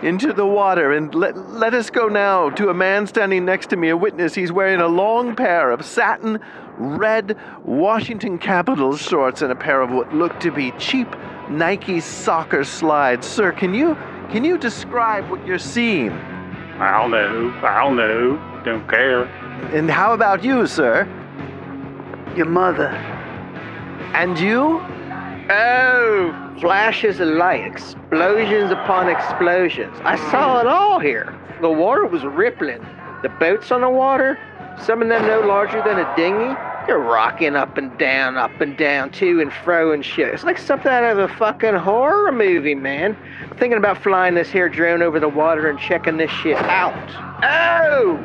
into 0.02 0.34
the 0.34 0.46
water. 0.46 0.92
And 0.92 1.14
let, 1.14 1.38
let 1.52 1.74
us 1.74 1.90
go 1.90 2.08
now 2.08 2.50
to 2.52 2.70
a 2.70 2.74
man 2.74 3.08
standing 3.08 3.46
next 3.46 3.68
to 3.68 3.78
me, 3.78 3.90
a 3.90 3.98
witness. 3.98 4.34
He's 4.34 4.52
wearing 4.52 4.82
a 4.82 4.88
long 4.88 5.36
pair 5.36 5.72
of 5.72 5.86
satin 5.86 6.40
red 6.78 7.38
Washington 7.64 8.38
Capitals 8.40 9.02
shorts 9.02 9.42
and 9.42 9.52
a 9.52 9.56
pair 9.56 9.82
of 9.82 9.92
what 9.92 10.14
look 10.14 10.40
to 10.40 10.52
be 10.52 10.72
cheap 10.80 11.08
Nike 11.50 12.00
soccer 12.00 12.64
slides. 12.64 13.28
Sir, 13.28 13.52
can 13.52 13.74
you 13.74 13.96
can 14.32 14.44
you 14.44 14.58
describe 14.58 15.30
what 15.30 15.46
you're 15.46 15.60
seeing? 15.60 16.12
I'll 16.80 17.10
know. 17.10 17.50
I'll 17.62 17.94
know. 17.94 18.38
Don't 18.64 18.88
care. 18.88 19.26
And 19.76 19.92
how 19.92 20.14
about 20.14 20.44
you, 20.44 20.66
sir? 20.66 21.06
Your 22.36 22.46
mother. 22.46 22.88
And 24.16 24.40
you? 24.40 24.80
Oh, 25.54 26.56
flashes 26.62 27.20
of 27.20 27.28
light, 27.28 27.68
explosions 27.68 28.72
upon 28.72 29.10
explosions. 29.10 29.98
I 30.04 30.16
saw 30.32 30.62
it 30.62 30.68
all 30.68 30.98
here. 30.98 31.38
The 31.60 31.70
water 31.70 32.06
was 32.06 32.24
rippling. 32.24 32.86
The 33.22 33.28
boats 33.28 33.70
on 33.70 33.82
the 33.82 33.90
water, 33.90 34.40
some 34.82 35.02
of 35.02 35.10
them 35.10 35.28
no 35.28 35.42
larger 35.42 35.84
than 35.84 36.00
a 36.00 36.16
dinghy, 36.16 36.56
they're 36.88 37.00
rocking 37.00 37.58
up 37.58 37.78
and 37.78 37.96
down, 37.98 38.38
up 38.38 38.62
and 38.62 38.78
down, 38.78 39.12
to 39.12 39.42
and 39.42 39.52
fro 39.52 39.92
and 39.92 40.06
shit. 40.06 40.34
It's 40.34 40.46
like 40.46 40.58
something 40.58 40.90
out 40.90 41.04
of 41.04 41.18
a 41.20 41.28
fucking 41.36 41.76
horror 41.76 42.32
movie, 42.32 42.74
man. 42.74 43.18
I'm 43.44 43.58
thinking 43.58 43.78
about 43.78 44.02
flying 44.02 44.36
this 44.36 44.50
here 44.50 44.70
drone 44.70 45.02
over 45.02 45.20
the 45.20 45.28
water 45.28 45.70
and 45.70 45.78
checking 45.78 46.16
this 46.16 46.32
shit 46.32 46.58
out. 46.58 46.96
Oh! 47.44 48.18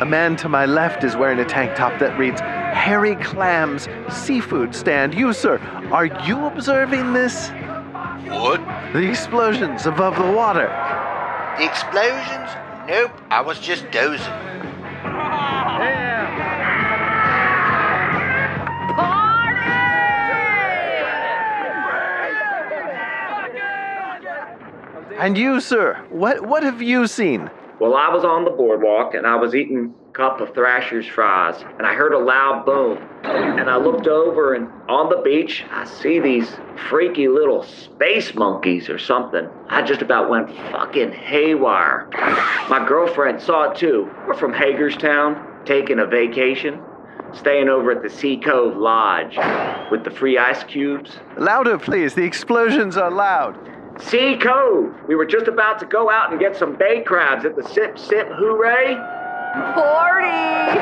A 0.00 0.06
man 0.06 0.36
to 0.36 0.48
my 0.48 0.64
left 0.64 1.02
is 1.02 1.16
wearing 1.16 1.40
a 1.40 1.44
tank 1.44 1.74
top 1.76 1.98
that 1.98 2.18
reads 2.18 2.40
Harry 2.74 3.14
Clam's 3.16 3.88
Seafood 4.10 4.74
Stand. 4.74 5.14
You, 5.14 5.32
sir, 5.32 5.58
are 5.90 6.06
you 6.06 6.44
observing 6.46 7.14
this? 7.14 7.48
What? 8.28 8.60
The 8.92 9.08
explosions 9.08 9.86
above 9.86 10.16
the 10.16 10.30
water. 10.32 10.66
The 11.56 11.64
explosions? 11.64 12.50
Nope, 12.86 13.12
I 13.30 13.40
was 13.40 13.58
just 13.60 13.90
dozing. 13.90 14.32
And 25.18 25.38
you, 25.38 25.60
sir, 25.60 26.04
what, 26.10 26.44
what 26.44 26.64
have 26.64 26.82
you 26.82 27.06
seen? 27.06 27.48
Well, 27.80 27.96
I 27.96 28.08
was 28.08 28.24
on 28.24 28.44
the 28.44 28.50
boardwalk 28.50 29.14
and 29.14 29.26
I 29.26 29.34
was 29.34 29.54
eating 29.54 29.92
a 30.08 30.12
cup 30.12 30.40
of 30.40 30.54
Thrasher's 30.54 31.06
fries 31.06 31.60
and 31.76 31.84
I 31.84 31.94
heard 31.94 32.12
a 32.12 32.18
loud 32.18 32.64
boom. 32.64 32.98
And 33.24 33.68
I 33.68 33.76
looked 33.76 34.06
over 34.06 34.54
and 34.54 34.68
on 34.88 35.08
the 35.08 35.20
beach 35.24 35.64
I 35.70 35.84
see 35.84 36.20
these 36.20 36.56
freaky 36.88 37.26
little 37.26 37.64
space 37.64 38.32
monkeys 38.34 38.88
or 38.88 38.98
something. 38.98 39.48
I 39.68 39.82
just 39.82 40.02
about 40.02 40.30
went 40.30 40.50
fucking 40.70 41.12
haywire. 41.12 42.08
My 42.68 42.84
girlfriend 42.86 43.40
saw 43.40 43.70
it 43.70 43.76
too. 43.76 44.08
We're 44.28 44.34
from 44.34 44.52
Hagerstown, 44.52 45.64
taking 45.64 45.98
a 45.98 46.06
vacation, 46.06 46.80
staying 47.32 47.68
over 47.68 47.90
at 47.90 48.02
the 48.02 48.10
Sea 48.10 48.36
Cove 48.36 48.76
Lodge 48.76 49.36
with 49.90 50.04
the 50.04 50.10
free 50.10 50.38
ice 50.38 50.62
cubes. 50.62 51.18
Louder, 51.36 51.78
please. 51.78 52.14
The 52.14 52.24
explosions 52.24 52.96
are 52.96 53.10
loud. 53.10 53.73
Sea 54.00 54.36
Cove. 54.36 54.94
We 55.08 55.14
were 55.14 55.26
just 55.26 55.46
about 55.46 55.78
to 55.80 55.86
go 55.86 56.10
out 56.10 56.30
and 56.30 56.40
get 56.40 56.56
some 56.56 56.76
bay 56.76 57.02
crabs 57.02 57.44
at 57.44 57.56
the 57.56 57.62
Sip 57.68 57.98
Sip 57.98 58.28
Hooray. 58.28 58.96
Party! 59.74 60.78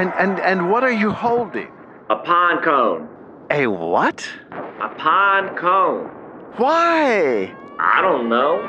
And 0.00 0.12
and 0.18 0.40
and 0.40 0.70
what 0.70 0.82
are 0.84 0.92
you 0.92 1.10
holding? 1.10 1.70
A 2.08 2.16
pine 2.16 2.62
cone. 2.62 3.08
A 3.50 3.66
what? 3.66 4.26
A 4.80 4.88
pine 4.96 5.54
cone. 5.56 6.08
Why? 6.56 7.54
I 7.78 8.00
don't 8.00 8.28
know. 8.28 8.68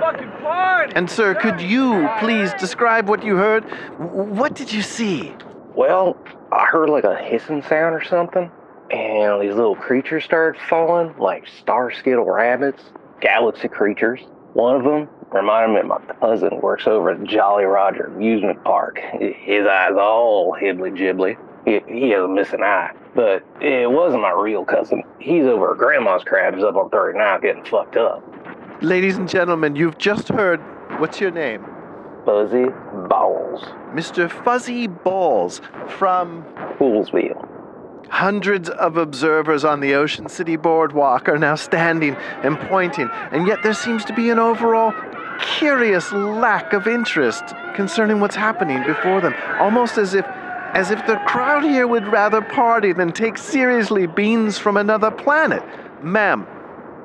Fucking 0.00 0.30
party! 0.42 0.92
And 0.94 1.10
sir, 1.10 1.34
could 1.34 1.60
you 1.60 2.08
please 2.20 2.52
describe 2.54 3.08
what 3.08 3.24
you 3.24 3.36
heard? 3.36 3.64
What 3.98 4.54
did 4.54 4.72
you 4.72 4.82
see? 4.82 5.34
Well, 5.74 6.16
I 6.52 6.66
heard 6.66 6.90
like 6.90 7.04
a 7.04 7.16
hissing 7.16 7.62
sound 7.62 7.94
or 7.94 8.04
something, 8.04 8.50
and 8.92 9.40
these 9.40 9.54
little 9.54 9.76
creatures 9.76 10.24
started 10.24 10.60
falling, 10.68 11.16
like 11.18 11.46
star 11.46 11.90
skittle 11.90 12.26
rabbits, 12.26 12.82
galaxy 13.20 13.68
creatures. 13.68 14.20
One 14.52 14.76
of 14.76 14.84
them 14.84 15.08
reminded 15.32 15.74
me 15.74 15.80
of 15.80 15.86
my 15.86 16.14
cousin 16.20 16.60
works 16.60 16.86
over 16.86 17.10
at 17.10 17.24
Jolly 17.24 17.64
Roger 17.64 18.04
Amusement 18.04 18.62
Park. 18.64 19.00
His 19.18 19.66
eyes 19.66 19.92
all 19.98 20.54
hibbly 20.54 20.96
jibbly. 20.96 21.38
He, 21.64 21.80
he 21.90 22.10
has 22.10 22.24
a 22.24 22.28
missing 22.28 22.62
eye, 22.62 22.92
but 23.14 23.42
it 23.60 23.90
wasn't 23.90 24.22
my 24.22 24.32
real 24.32 24.64
cousin. 24.64 25.02
He's 25.20 25.44
over 25.44 25.72
at 25.72 25.78
Grandma's 25.78 26.24
Crabs 26.24 26.62
up 26.62 26.74
on 26.76 26.90
39th 26.90 27.42
getting 27.42 27.64
fucked 27.64 27.96
up. 27.96 28.22
Ladies 28.82 29.16
and 29.16 29.28
gentlemen, 29.28 29.76
you've 29.76 29.96
just 29.96 30.28
heard. 30.28 30.60
What's 30.98 31.20
your 31.20 31.30
name? 31.30 31.64
Fuzzy 32.26 32.66
Balls. 33.08 33.62
Mr. 33.94 34.30
Fuzzy 34.44 34.86
Balls 34.86 35.60
from 35.88 36.44
Poolesville. 36.78 37.51
Hundreds 38.12 38.68
of 38.68 38.98
observers 38.98 39.64
on 39.64 39.80
the 39.80 39.94
Ocean 39.94 40.28
City 40.28 40.54
boardwalk 40.56 41.30
are 41.30 41.38
now 41.38 41.54
standing 41.54 42.14
and 42.42 42.60
pointing, 42.60 43.08
and 43.30 43.46
yet 43.46 43.62
there 43.62 43.72
seems 43.72 44.04
to 44.04 44.12
be 44.12 44.28
an 44.28 44.38
overall 44.38 44.92
curious 45.40 46.12
lack 46.12 46.74
of 46.74 46.86
interest 46.86 47.42
concerning 47.74 48.20
what's 48.20 48.36
happening 48.36 48.82
before 48.84 49.22
them, 49.22 49.34
almost 49.58 49.96
as 49.96 50.12
if 50.12 50.26
as 50.74 50.90
if 50.90 51.04
the 51.06 51.16
crowd 51.26 51.64
here 51.64 51.86
would 51.86 52.06
rather 52.06 52.42
party 52.42 52.92
than 52.92 53.12
take 53.12 53.38
seriously 53.38 54.06
beings 54.06 54.58
from 54.58 54.76
another 54.76 55.10
planet. 55.10 55.62
Ma'am, 56.04 56.46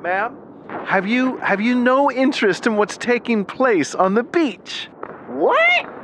ma'am, 0.02 0.36
have 0.84 1.06
you 1.06 1.38
have 1.38 1.62
you 1.62 1.74
no 1.74 2.12
interest 2.12 2.66
in 2.66 2.76
what's 2.76 2.98
taking 2.98 3.46
place 3.46 3.94
on 3.94 4.12
the 4.12 4.22
beach? 4.22 4.90
What? 5.28 5.97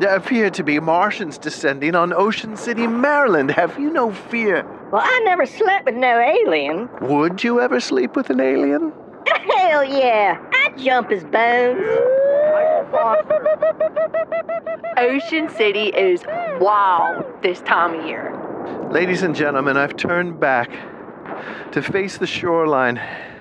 There 0.00 0.16
appear 0.16 0.48
to 0.48 0.62
be 0.64 0.80
Martians 0.80 1.36
descending 1.36 1.94
on 1.94 2.14
Ocean 2.14 2.56
City, 2.56 2.86
Maryland. 2.86 3.50
Have 3.50 3.78
you 3.78 3.92
no 3.92 4.10
fear? 4.12 4.64
Well, 4.90 5.02
I 5.04 5.20
never 5.26 5.44
slept 5.44 5.84
with 5.84 5.94
no 5.94 6.18
alien. 6.18 6.88
Would 7.02 7.44
you 7.44 7.60
ever 7.60 7.80
sleep 7.80 8.16
with 8.16 8.30
an 8.30 8.40
alien? 8.40 8.94
Hell 9.26 9.84
yeah! 9.84 10.40
I'd 10.54 10.78
jump 10.78 11.10
his 11.10 11.22
bones. 11.24 11.86
Ocean 14.96 15.50
City 15.50 15.88
is 15.88 16.22
wild 16.62 17.22
this 17.42 17.60
time 17.60 18.00
of 18.00 18.06
year. 18.06 18.34
Ladies 18.90 19.22
and 19.22 19.36
gentlemen, 19.36 19.76
I've 19.76 19.98
turned 19.98 20.40
back 20.40 20.70
to 21.72 21.82
face 21.82 22.16
the 22.16 22.26
shoreline, 22.26 22.98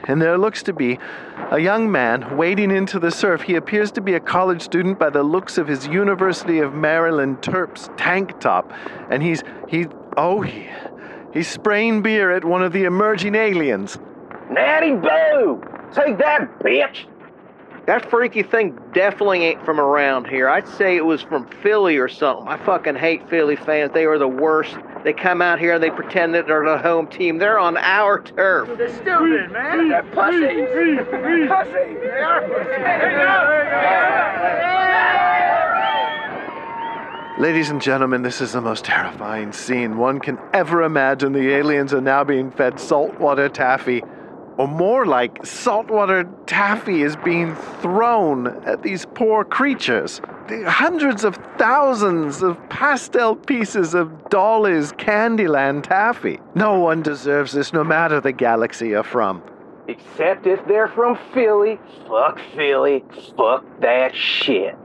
and 0.09 0.19
there 0.19 0.39
looks 0.39 0.63
to 0.63 0.73
be 0.73 0.97
a 1.51 1.59
young 1.59 1.91
man 1.91 2.35
wading 2.35 2.71
into 2.71 2.99
the 2.99 3.11
surf. 3.11 3.43
He 3.43 3.55
appears 3.55 3.91
to 3.91 4.01
be 4.01 4.15
a 4.15 4.19
college 4.19 4.63
student 4.63 4.97
by 4.97 5.11
the 5.11 5.21
looks 5.21 5.59
of 5.59 5.67
his 5.67 5.85
University 5.85 6.59
of 6.59 6.73
Maryland 6.73 7.41
Terps 7.41 7.95
tank 7.95 8.39
top, 8.39 8.73
and 9.11 9.21
he's 9.21 9.43
he 9.67 9.85
oh 10.17 10.41
he 10.41 10.67
he's 11.31 11.47
spraying 11.47 12.01
beer 12.01 12.31
at 12.31 12.43
one 12.43 12.63
of 12.63 12.73
the 12.73 12.85
emerging 12.85 13.35
aliens. 13.35 13.99
Natty 14.49 14.95
Boh! 14.95 15.61
Take 15.93 16.17
that, 16.17 16.59
bitch! 16.59 17.05
That 17.85 18.09
freaky 18.09 18.41
thing 18.41 18.79
definitely 18.93 19.45
ain't 19.45 19.63
from 19.63 19.79
around 19.79 20.25
here. 20.27 20.49
I'd 20.49 20.67
say 20.67 20.95
it 20.95 21.05
was 21.05 21.21
from 21.21 21.47
Philly 21.61 21.97
or 21.97 22.07
something. 22.07 22.47
I 22.47 22.57
fucking 22.65 22.95
hate 22.95 23.29
Philly 23.29 23.55
fans. 23.55 23.91
They 23.93 24.05
are 24.05 24.17
the 24.17 24.27
worst. 24.27 24.75
They 25.03 25.13
come 25.13 25.41
out 25.41 25.59
here 25.59 25.75
and 25.75 25.83
they 25.83 25.91
pretend 25.91 26.33
that 26.35 26.47
they're 26.47 26.65
the 26.65 26.77
home 26.77 27.07
team. 27.07 27.37
They're 27.37 27.57
on 27.57 27.77
our 27.77 28.21
turf. 28.21 28.77
They're 28.77 28.93
stupid, 28.93 29.51
man. 29.51 29.87
They're 29.89 30.03
pussies. 30.03 30.67
Pussies. 31.47 31.99
They 32.01 32.21
are 32.21 32.49
Ladies 37.39 37.69
and 37.69 37.81
gentlemen, 37.81 38.21
this 38.21 38.41
is 38.41 38.51
the 38.51 38.59
most 38.59 38.83
terrifying 38.83 39.53
scene 39.53 39.97
one 39.97 40.19
can 40.19 40.37
ever 40.53 40.83
imagine. 40.83 41.31
The 41.31 41.53
aliens 41.53 41.93
are 41.93 42.01
now 42.01 42.25
being 42.25 42.51
fed 42.51 42.81
saltwater 42.81 43.47
taffy. 43.47 44.03
Or 44.59 44.67
more 44.67 45.05
like, 45.05 45.45
saltwater 45.45 46.25
taffy 46.45 47.01
is 47.01 47.15
being 47.15 47.55
thrown 47.81 48.47
at 48.65 48.83
these 48.83 49.05
poor 49.05 49.45
creatures. 49.45 50.19
The 50.49 50.69
hundreds 50.69 51.23
of 51.23 51.37
thousands 51.57 52.43
of 52.43 52.57
pastel 52.67 53.37
pieces 53.37 53.93
of 53.93 54.29
Dolle's 54.29 54.91
Candyland 54.91 55.83
taffy. 55.83 56.41
No 56.55 56.77
one 56.77 57.01
deserves 57.01 57.53
this, 57.53 57.71
no 57.71 57.85
matter 57.85 58.19
the 58.19 58.33
galaxy 58.33 58.89
you're 58.89 59.03
from. 59.03 59.41
Except 59.87 60.45
if 60.45 60.59
they're 60.67 60.89
from 60.89 61.17
Philly. 61.33 61.79
Fuck 62.09 62.41
Philly. 62.53 63.05
Fuck 63.37 63.63
that 63.79 64.13
shit. 64.13 64.75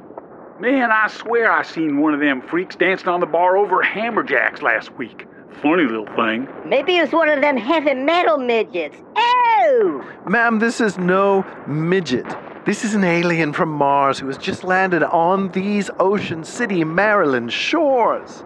Man, 0.61 0.93
I 0.93 1.09
swear 1.09 1.51
I 1.51 1.63
seen 1.63 2.01
one 2.01 2.15
of 2.15 2.21
them 2.21 2.43
freaks 2.43 2.77
dancing 2.77 3.09
on 3.09 3.19
the 3.19 3.27
bar 3.27 3.57
over 3.57 3.83
Hammerjacks 3.83 4.63
last 4.63 4.93
week. 4.93 5.27
Funny 5.63 5.85
little 5.85 6.07
thing. 6.17 6.49
Maybe 6.67 6.97
it 6.97 7.03
was 7.03 7.13
one 7.13 7.29
of 7.29 7.41
them 7.41 7.57
heavy 7.57 7.95
metal 7.95 8.39
midgets. 8.39 8.97
Oh! 9.17 10.05
Ma'am, 10.27 10.59
this 10.59 10.81
is 10.81 10.99
no 10.99 11.45
midget. 11.67 12.27
This 12.67 12.85
is 12.85 12.95
an 12.95 13.05
alien 13.05 13.53
from 13.53 13.69
Mars 13.71 14.19
who 14.19 14.27
has 14.27 14.39
just 14.39 14.65
landed 14.65 15.03
on 15.03 15.51
these 15.51 15.91
Ocean 15.99 16.45
City, 16.45 16.83
Maryland 16.83 17.53
shores. 17.53 18.45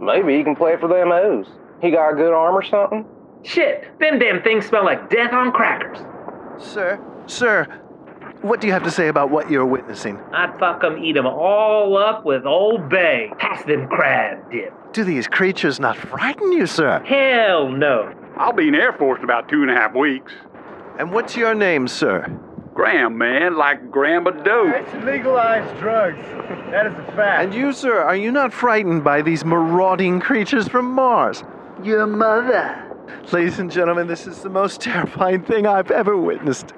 Maybe 0.00 0.36
he 0.36 0.42
can 0.42 0.56
play 0.56 0.76
for 0.78 0.88
them 0.88 1.12
O's. 1.12 1.46
He 1.80 1.90
got 1.90 2.12
a 2.12 2.14
good 2.14 2.32
arm 2.32 2.54
or 2.54 2.62
something? 2.62 3.04
Shit, 3.42 3.98
them 3.98 4.18
damn 4.18 4.42
things 4.42 4.66
smell 4.66 4.84
like 4.84 5.10
death 5.10 5.32
on 5.32 5.52
crackers. 5.52 5.98
Sir, 6.58 7.00
sir, 7.26 7.81
what 8.42 8.60
do 8.60 8.66
you 8.66 8.72
have 8.72 8.82
to 8.84 8.90
say 8.90 9.08
about 9.08 9.30
what 9.30 9.50
you're 9.50 9.66
witnessing? 9.66 10.18
I'd 10.32 10.58
fuck 10.58 10.82
'em, 10.84 10.98
eat 10.98 11.16
'em 11.16 11.26
all 11.26 11.96
up 11.96 12.24
with 12.24 12.44
Old 12.46 12.88
Bay. 12.88 13.32
Pass 13.38 13.64
them 13.64 13.88
crab 13.88 14.50
dip. 14.50 14.72
Do 14.92 15.04
these 15.04 15.26
creatures 15.26 15.80
not 15.80 15.96
frighten 15.96 16.52
you, 16.52 16.66
sir? 16.66 17.00
Hell 17.04 17.68
no. 17.68 18.10
I'll 18.36 18.52
be 18.52 18.68
in 18.68 18.74
Air 18.74 18.92
Force 18.92 19.18
in 19.18 19.24
about 19.24 19.48
two 19.48 19.62
and 19.62 19.70
a 19.70 19.74
half 19.74 19.94
weeks. 19.94 20.32
And 20.98 21.12
what's 21.12 21.36
your 21.36 21.54
name, 21.54 21.88
sir? 21.88 22.26
Graham, 22.74 23.18
man, 23.18 23.56
like 23.56 23.90
Grandma 23.90 24.30
a 24.30 24.44
dope. 24.44 24.74
It's 24.74 25.04
legalized 25.04 25.78
drugs. 25.78 26.18
That 26.70 26.86
is 26.86 26.94
a 26.94 27.12
fact. 27.12 27.44
And 27.44 27.54
you, 27.54 27.72
sir, 27.72 28.00
are 28.00 28.16
you 28.16 28.32
not 28.32 28.52
frightened 28.52 29.04
by 29.04 29.20
these 29.22 29.44
marauding 29.44 30.20
creatures 30.20 30.68
from 30.68 30.90
Mars? 30.90 31.44
Your 31.82 32.06
mother. 32.06 32.82
Ladies 33.30 33.58
and 33.58 33.70
gentlemen, 33.70 34.06
this 34.06 34.26
is 34.26 34.40
the 34.40 34.48
most 34.48 34.80
terrifying 34.80 35.42
thing 35.42 35.66
I've 35.66 35.90
ever 35.90 36.16
witnessed. 36.16 36.72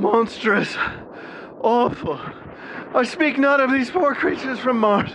Monstrous. 0.00 0.76
Awful. 1.60 2.20
I 2.94 3.02
speak 3.02 3.36
not 3.36 3.60
of 3.60 3.72
these 3.72 3.90
poor 3.90 4.14
creatures 4.14 4.58
from 4.58 4.78
Mars, 4.78 5.10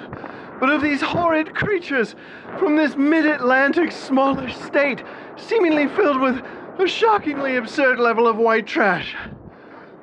but 0.60 0.70
of 0.70 0.82
these 0.82 1.02
horrid 1.02 1.56
creatures 1.56 2.16
from 2.60 2.76
this 2.76 2.96
mid 2.96 3.26
Atlantic 3.26 3.92
smallish 3.92 4.56
state, 4.56 5.04
seemingly 5.38 5.88
filled 5.88 6.20
with 6.20 6.42
a 6.80 6.88
shockingly 6.88 7.56
absurd 7.56 8.00
level 8.00 8.28
of 8.28 8.38
white 8.38 8.68
trash. 8.68 9.16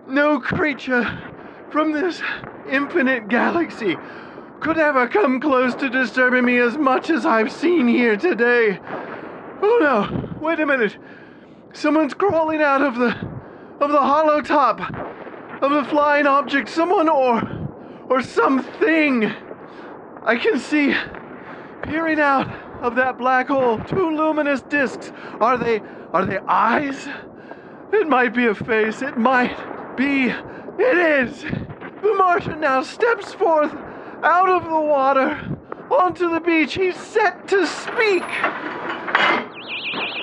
No 0.09 0.41
creature 0.41 1.05
from 1.71 1.93
this 1.93 2.23
infinite 2.69 3.29
galaxy 3.29 3.97
could 4.61 4.79
ever 4.79 5.09
come 5.09 5.41
close 5.41 5.75
to 5.77 5.89
disturbing 5.89 6.45
me 6.45 6.59
as 6.59 6.77
much 6.77 7.11
as 7.11 7.25
I've 7.25 7.53
seen 7.53 7.87
here 7.87 8.17
today. 8.17 8.79
Oh 9.63 9.79
no, 9.81 10.39
wait 10.41 10.61
a 10.61 10.67
minute. 10.67 10.97
Someone's 11.73 12.15
crawling 12.15 12.61
out 12.61 12.83
of 12.83 12.97
the 12.97 13.40
of 13.81 13.91
the 13.91 14.01
hollow 14.01 14.43
top 14.43 14.81
of 15.63 15.71
the 15.73 15.85
flying 15.85 16.27
object. 16.27 16.69
Someone 16.69 17.09
or 17.09 17.43
or 18.09 18.23
something. 18.23 19.33
I 20.23 20.37
can 20.37 20.59
see 20.59 20.95
peering 21.83 22.21
out 22.21 22.49
of 22.83 22.95
that 22.97 23.19
black 23.19 23.49
hole 23.49 23.79
two 23.79 24.17
luminous 24.17 24.63
discs. 24.63 25.13
Are 25.41 25.57
they 25.57 25.81
are 26.13 26.27
they 26.27 26.39
eyes? 26.39 27.09
It 27.93 28.09
might 28.09 28.35
be 28.35 28.47
a 28.47 28.55
face. 28.55 29.03
It 29.03 29.17
might 29.17 29.97
be. 29.97 30.27
It 30.79 30.99
is. 30.99 31.43
The 31.43 32.15
Martian 32.17 32.61
now 32.61 32.83
steps 32.83 33.35
forth 33.35 33.75
out 34.23 34.49
of 34.49 34.65
the 34.65 34.81
water 34.81 35.57
onto 35.91 36.31
the 36.31 36.41
beach. 36.41 36.75
He's 36.75 36.97
set 36.97 37.49
to 37.49 37.67
speak. 37.67 38.25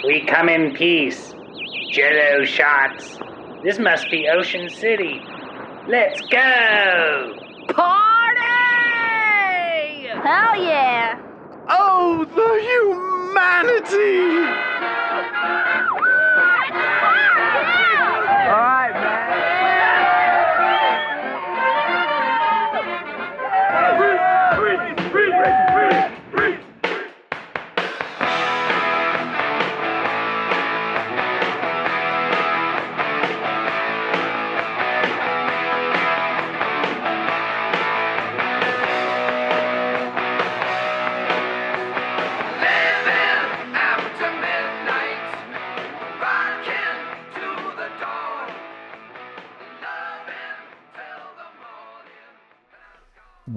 We 0.06 0.26
come 0.26 0.50
in 0.50 0.74
peace. 0.74 1.34
Jello 1.92 2.46
shots. 2.46 3.20
This 3.68 3.80
must 3.80 4.10
be 4.10 4.30
Ocean 4.30 4.70
City. 4.70 5.22
Let's 5.90 6.22
go! 6.22 7.36
Party! 7.68 8.48
Hell 10.08 10.56
yeah! 10.56 11.20
Oh, 11.68 12.24
the 12.24 12.62
humanity! 12.64 14.16
All 18.48 18.64
right, 18.64 18.94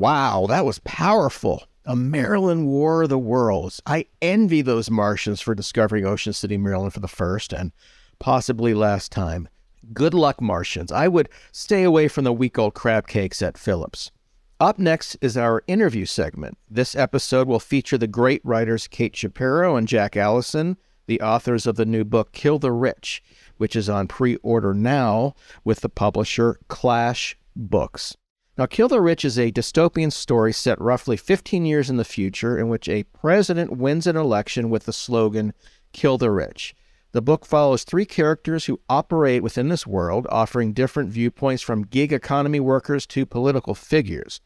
Wow, 0.01 0.47
that 0.49 0.65
was 0.65 0.79
powerful. 0.79 1.65
A 1.85 1.95
Maryland 1.95 2.67
War 2.67 3.03
of 3.03 3.11
the 3.11 3.19
Worlds. 3.19 3.83
I 3.85 4.07
envy 4.23 4.63
those 4.63 4.91
Martians 4.91 5.43
for 5.43 5.55
discovering 5.55 6.07
Ocean 6.07 6.33
City, 6.33 6.57
Maryland 6.57 6.95
for 6.95 7.01
the 7.01 7.07
first 7.07 7.53
and 7.53 7.71
possibly 8.19 8.73
last 8.73 9.13
time. 9.13 9.47
Good 9.93 10.15
luck, 10.15 10.41
Martians. 10.41 10.91
I 10.91 11.07
would 11.07 11.29
stay 11.53 11.83
away 11.83 12.09
from 12.09 12.25
the 12.25 12.33
week 12.33 12.59
old 12.59 12.73
crab 12.73 13.09
cakes 13.09 13.43
at 13.43 13.59
Phillips. 13.59 14.11
Up 14.59 14.79
next 14.79 15.19
is 15.21 15.37
our 15.37 15.65
interview 15.67 16.07
segment. 16.07 16.57
This 16.71 16.97
episode 16.97 17.47
will 17.47 17.61
feature 17.61 17.99
the 17.99 18.07
great 18.07 18.41
writers 18.43 18.89
Kate 18.89 19.15
Shapiro 19.15 19.77
and 19.77 19.87
Jack 19.87 20.17
Allison, 20.17 20.79
the 21.09 21.21
authors 21.21 21.67
of 21.67 21.77
the 21.77 21.85
new 21.85 22.05
book 22.05 22.33
Kill 22.33 22.59
the 22.59 22.73
Rich, 22.73 23.23
which 23.59 23.77
is 23.77 23.91
on 23.91 24.09
pre 24.09 24.37
order 24.37 24.73
now 24.73 25.35
with 25.63 25.81
the 25.81 25.91
publisher 25.91 26.59
Clash 26.69 27.37
Books. 27.55 28.17
Now, 28.61 28.67
Kill 28.67 28.89
the 28.89 29.01
Rich 29.01 29.25
is 29.25 29.39
a 29.39 29.51
dystopian 29.51 30.13
story 30.13 30.53
set 30.53 30.79
roughly 30.79 31.17
15 31.17 31.65
years 31.65 31.89
in 31.89 31.97
the 31.97 32.05
future 32.05 32.59
in 32.59 32.69
which 32.69 32.91
a 32.91 33.05
president 33.05 33.79
wins 33.79 34.07
an 34.07 34.17
election 34.17 34.69
with 34.69 34.85
the 34.85 34.93
slogan, 34.93 35.55
Kill 35.95 36.19
the 36.19 36.31
Rich. 36.31 36.75
The 37.13 37.23
book 37.23 37.47
follows 37.47 37.85
three 37.85 38.05
characters 38.05 38.67
who 38.67 38.83
operate 38.87 39.43
within 39.43 39.71
this 39.71 39.87
world, 39.87 40.27
offering 40.29 40.75
different 40.75 41.09
viewpoints 41.09 41.63
from 41.63 41.87
gig 41.87 42.13
economy 42.13 42.61
workers 42.61 43.07
to 43.07 43.25
political 43.25 43.75
figures. 43.75 44.43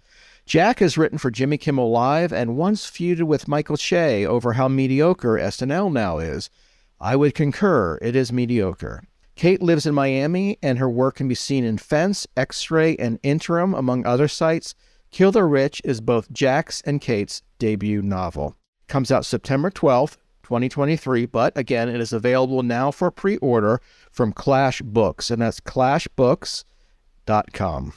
Jack 0.47 0.79
has 0.79 0.97
written 0.97 1.19
for 1.19 1.33
Jimmy 1.33 1.59
Kimmel 1.59 1.91
Live 1.91 2.33
and 2.33 2.57
once 2.57 2.89
feuded 2.89 3.25
with 3.25 3.49
Michael 3.49 3.77
Che 3.77 4.25
over 4.25 4.53
how 4.53 4.69
mediocre 4.69 5.41
SNL 5.41 5.93
now 5.93 6.19
is. 6.19 6.51
I 7.01 7.17
would 7.17 7.35
concur, 7.35 7.99
it 8.01 8.15
is 8.15 8.33
mediocre. 8.33 9.03
Kate 9.37 9.63
lives 9.63 9.87
in 9.87 9.95
Miami, 9.95 10.59
and 10.63 10.79
her 10.79 10.89
work 10.89 11.17
can 11.17 11.27
be 11.27 11.35
seen 11.35 11.65
in 11.65 11.79
Fence, 11.79 12.27
X 12.37 12.71
Ray, 12.71 12.95
and 12.97 13.19
Interim, 13.23 13.75
among 13.75 14.07
other 14.07 14.29
sites. 14.29 14.75
Kill 15.11 15.33
the 15.33 15.45
Rich 15.45 15.83
is 15.85 16.01
both 16.01 16.33
Jack's 16.33 16.81
and 16.83 17.01
Kate's 17.01 17.43
debut 17.59 18.03
novel. 18.03 18.57
Comes 18.89 19.11
out 19.11 19.25
September 19.25 19.71
12th, 19.71 20.19
2023, 20.43 21.27
but 21.27 21.57
again, 21.57 21.89
it 21.89 22.01
is 22.01 22.13
available 22.13 22.63
now 22.63 22.91
for 22.91 23.11
pre 23.11 23.37
order 23.39 23.81
from 24.11 24.33
Clash 24.33 24.83
Books, 24.83 25.31
and 25.31 25.43
that's 25.43 25.61
clashbooks.com. 25.61 27.93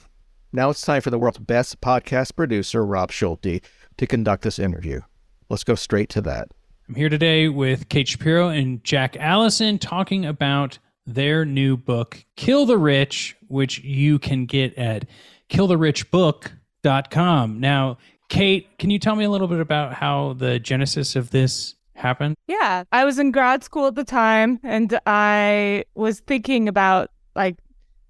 Now 0.54 0.69
it's 0.69 0.82
time 0.82 1.02
for 1.02 1.10
the 1.10 1.19
world's 1.19 1.39
best 1.39 1.82
podcast 1.82 2.36
producer, 2.36 2.86
Rob 2.86 3.12
Schulte, 3.12 3.62
to 3.97 4.08
conduct 4.08 4.43
this 4.43 4.60
interview. 4.60 5.02
Let's 5.50 5.63
go 5.63 5.76
straight 5.76 6.10
to 6.10 6.21
that. 6.21 6.50
I'm 6.88 6.95
here 6.95 7.10
today 7.10 7.50
with 7.50 7.89
Kate 7.89 8.08
Shapiro 8.08 8.47
and 8.47 8.82
Jack 8.84 9.17
Allison 9.17 9.78
talking 9.78 10.26
about 10.26 10.80
their 11.08 11.46
new 11.46 11.78
book, 11.78 12.24
Kill 12.36 12.65
the 12.65 12.78
Rich, 12.78 13.38
which 13.48 13.80
you 13.80 14.20
can 14.20 14.46
get 14.46 14.78
at 14.78 15.06
killtherichbook.com. 15.50 17.60
Now, 17.60 17.98
Kate, 18.30 18.67
can 18.78 18.89
you 18.89 19.00
tell 19.00 19.15
me 19.15 19.24
a 19.24 19.30
little 19.30 19.48
bit 19.48 19.62
about 19.62 19.93
how 19.93 20.34
the 20.34 20.60
genesis 20.60 21.15
of 21.15 21.32
this 21.32 21.76
happened? 21.93 22.36
Yeah, 22.48 22.84
I 22.91 23.06
was 23.06 23.20
in 23.20 23.32
grad 23.32 23.63
school 23.63 23.88
at 23.88 23.96
the 23.96 24.04
time 24.04 24.60
and 24.63 25.00
I 25.06 25.86
was 25.96 26.20
thinking 26.20 26.67
about 26.67 27.10
like 27.36 27.56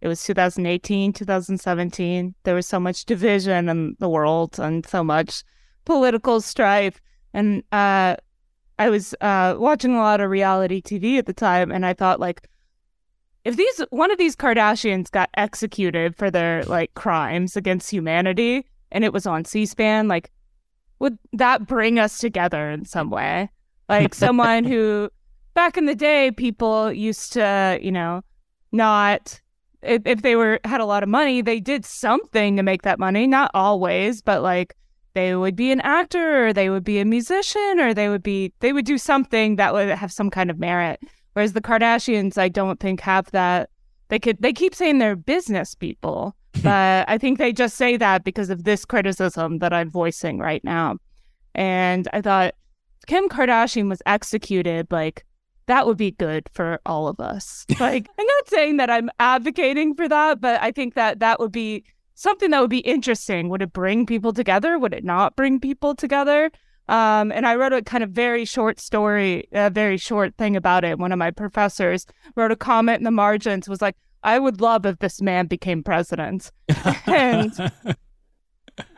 it 0.02 0.08
was 0.08 0.24
2018, 0.24 1.14
2017. 1.14 2.36
There 2.44 2.56
was 2.56 2.68
so 2.68 2.80
much 2.80 3.06
division 3.06 3.70
in 3.70 3.96
the 4.00 4.10
world 4.10 4.60
and 4.60 4.86
so 4.86 5.04
much 5.04 5.44
political 5.86 6.42
strife 6.42 7.00
and 7.34 7.64
uh 7.72 8.16
I 8.80 8.90
was 8.90 9.16
uh 9.22 9.56
watching 9.58 9.96
a 9.96 10.00
lot 10.00 10.20
of 10.20 10.30
reality 10.30 10.82
TV 10.82 11.18
at 11.18 11.26
the 11.26 11.34
time 11.34 11.72
and 11.72 11.86
I 11.86 11.94
thought 11.94 12.20
like 12.20 12.50
if 13.48 13.56
these 13.56 13.82
one 13.92 14.12
of 14.12 14.18
these 14.18 14.36
Kardashians 14.36 15.10
got 15.10 15.30
executed 15.36 16.18
for 16.18 16.30
their 16.30 16.66
like 16.66 16.94
crimes 16.96 17.56
against 17.56 17.90
humanity 17.90 18.66
and 18.92 19.06
it 19.06 19.14
was 19.14 19.26
on 19.26 19.46
C-SPAN, 19.46 20.10
like 20.10 20.32
would 21.00 21.18
that 21.32 21.66
bring 21.66 21.98
us 21.98 22.18
together 22.18 22.70
in 22.70 22.84
some 22.84 23.10
way? 23.10 23.50
Like 23.88 24.14
someone 24.26 24.66
who 24.66 25.10
back 25.54 25.78
in 25.78 25.86
the 25.86 25.96
day 25.96 26.30
people 26.32 26.92
used 26.92 27.32
to, 27.34 27.80
you 27.82 27.90
know, 27.90 28.22
not 28.74 29.40
if, 29.82 30.02
if 30.06 30.24
they 30.24 30.36
were 30.36 30.60
had 30.66 30.82
a 30.82 30.86
lot 30.86 31.04
of 31.04 31.08
money, 31.08 31.42
they 31.42 31.62
did 31.62 31.86
something 31.86 32.58
to 32.58 32.64
make 32.64 32.82
that 32.82 33.00
money, 33.00 33.28
not 33.28 33.50
always, 33.54 34.22
but 34.22 34.42
like 34.42 34.76
they 35.14 35.38
would 35.38 35.56
be 35.56 35.72
an 35.72 35.80
actor 35.82 36.48
or 36.48 36.52
they 36.52 36.70
would 36.70 36.84
be 36.84 37.00
a 37.00 37.06
musician 37.06 37.80
or 37.80 37.94
they 37.94 38.10
would 38.10 38.24
be 38.24 38.52
they 38.60 38.74
would 38.74 38.86
do 38.86 38.98
something 38.98 39.56
that 39.56 39.74
would 39.74 39.88
have 39.88 40.12
some 40.12 40.30
kind 40.30 40.52
of 40.52 40.60
merit. 40.60 41.00
Whereas 41.38 41.54
the 41.54 41.62
Kardashians, 41.62 42.36
I 42.40 42.50
don't 42.50 42.80
think 42.80 43.00
have 43.02 43.30
that. 43.30 43.70
They 44.08 44.18
could 44.18 44.42
they 44.42 44.52
keep 44.52 44.74
saying 44.74 44.98
they're 44.98 45.16
business 45.16 45.76
people, 45.76 46.36
but 46.64 47.08
I 47.08 47.20
think 47.20 47.38
they 47.38 47.54
just 47.54 47.78
say 47.78 47.96
that 47.96 48.24
because 48.24 48.50
of 48.50 48.64
this 48.64 48.86
criticism 48.86 49.60
that 49.60 49.72
I'm 49.72 49.92
voicing 49.92 50.40
right 50.40 50.64
now. 50.64 50.96
And 51.54 52.08
I 52.12 52.22
thought 52.22 52.56
Kim 53.06 53.30
Kardashian 53.30 53.88
was 53.88 54.02
executed, 54.08 54.88
like 54.90 55.26
that 55.68 55.86
would 55.86 55.98
be 55.98 56.10
good 56.10 56.50
for 56.54 56.82
all 56.88 57.08
of 57.08 57.20
us. 57.20 57.68
Like 57.80 58.10
I'm 58.18 58.26
not 58.26 58.50
saying 58.50 58.78
that 58.78 58.90
I'm 58.90 59.12
advocating 59.20 59.94
for 59.94 60.10
that, 60.10 60.42
but 60.42 60.60
I 60.64 60.72
think 60.72 60.96
that 60.96 61.20
that 61.20 61.40
would 61.40 61.52
be 61.52 61.86
something 62.16 62.50
that 62.50 62.62
would 62.62 62.72
be 62.72 62.80
interesting. 62.80 63.50
Would 63.50 63.62
it 63.62 63.74
bring 63.74 64.08
people 64.08 64.34
together? 64.34 64.80
Would 64.80 64.96
it 64.96 65.04
not 65.04 65.36
bring 65.36 65.60
people 65.60 65.94
together? 65.94 66.50
Um, 66.90 67.32
and 67.32 67.46
I 67.46 67.56
wrote 67.56 67.74
a 67.74 67.82
kind 67.82 68.04
of 68.04 68.12
very 68.12 68.46
short 68.46 68.80
story, 68.80 69.48
a 69.52 69.70
very 69.70 69.98
short 69.98 70.36
thing 70.38 70.56
about 70.56 70.86
it. 70.86 70.98
One 70.98 71.12
of 71.12 71.20
my 71.20 71.32
professors 71.32 72.06
wrote 72.36 72.52
a 72.52 72.56
comment 72.56 73.00
in 73.00 73.04
the 73.04 73.12
margins, 73.12 73.68
was 73.68 73.82
like, 73.82 73.96
I 74.24 74.40
would 74.40 74.62
love 74.62 74.86
if 74.86 75.00
this 75.00 75.22
man 75.22 75.48
became 75.48 75.84
president. 75.84 76.52
and 77.06 77.52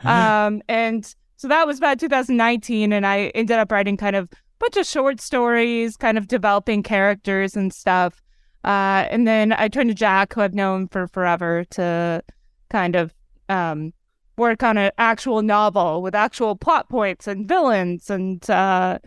um, 0.04 0.62
and 0.68 1.14
so 1.36 1.48
that 1.48 1.66
was 1.66 1.78
about 1.78 1.98
2019, 1.98 2.92
and 2.92 3.06
I 3.06 3.28
ended 3.28 3.58
up 3.58 3.72
writing 3.72 3.96
kind 3.96 4.16
of 4.16 4.28
a 4.32 4.36
bunch 4.58 4.76
of 4.76 4.86
short 4.86 5.20
stories, 5.20 5.96
kind 5.96 6.18
of 6.18 6.28
developing 6.28 6.82
characters 6.82 7.56
and 7.56 7.72
stuff. 7.72 8.22
Uh, 8.64 9.06
and 9.08 9.26
then 9.26 9.52
I 9.52 9.68
turned 9.68 9.88
to 9.88 9.94
Jack, 9.94 10.34
who 10.34 10.42
I've 10.42 10.54
known 10.54 10.88
for 10.88 11.06
forever, 11.08 11.64
to 11.70 12.22
kind 12.68 12.94
of 12.94 13.14
um, 13.48 13.92
work 14.40 14.64
on 14.64 14.76
an 14.76 14.90
actual 14.98 15.42
novel 15.42 16.02
with 16.02 16.14
actual 16.14 16.56
plot 16.56 16.88
points 16.88 17.28
and 17.28 17.46
villains 17.46 18.10
and 18.10 18.48
uh, 18.50 18.98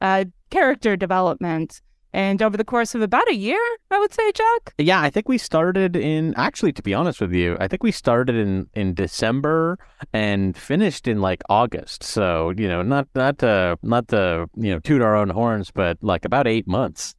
uh, 0.00 0.26
character 0.50 0.96
development. 0.96 1.80
And 2.14 2.42
over 2.42 2.58
the 2.58 2.64
course 2.64 2.94
of 2.94 3.00
about 3.00 3.26
a 3.30 3.34
year, 3.34 3.60
I 3.90 3.98
would 3.98 4.12
say, 4.12 4.30
Jack. 4.32 4.74
Yeah, 4.76 5.00
I 5.00 5.08
think 5.08 5.30
we 5.30 5.38
started 5.38 5.96
in 5.96 6.34
actually 6.36 6.72
to 6.74 6.82
be 6.82 6.92
honest 6.92 7.22
with 7.22 7.32
you, 7.32 7.56
I 7.58 7.68
think 7.68 7.82
we 7.82 7.90
started 7.90 8.36
in 8.36 8.66
in 8.74 8.92
December 8.92 9.78
and 10.12 10.54
finished 10.54 11.08
in 11.08 11.22
like 11.22 11.42
August. 11.48 12.02
So, 12.02 12.50
you 12.50 12.68
know, 12.68 12.82
not 12.82 13.08
not 13.14 13.38
to 13.38 13.78
not 13.82 14.08
to, 14.08 14.46
you 14.56 14.72
know, 14.72 14.78
toot 14.80 15.00
our 15.00 15.16
own 15.16 15.30
horns, 15.30 15.70
but 15.70 15.96
like 16.02 16.26
about 16.26 16.46
8 16.46 16.68
months. 16.68 17.14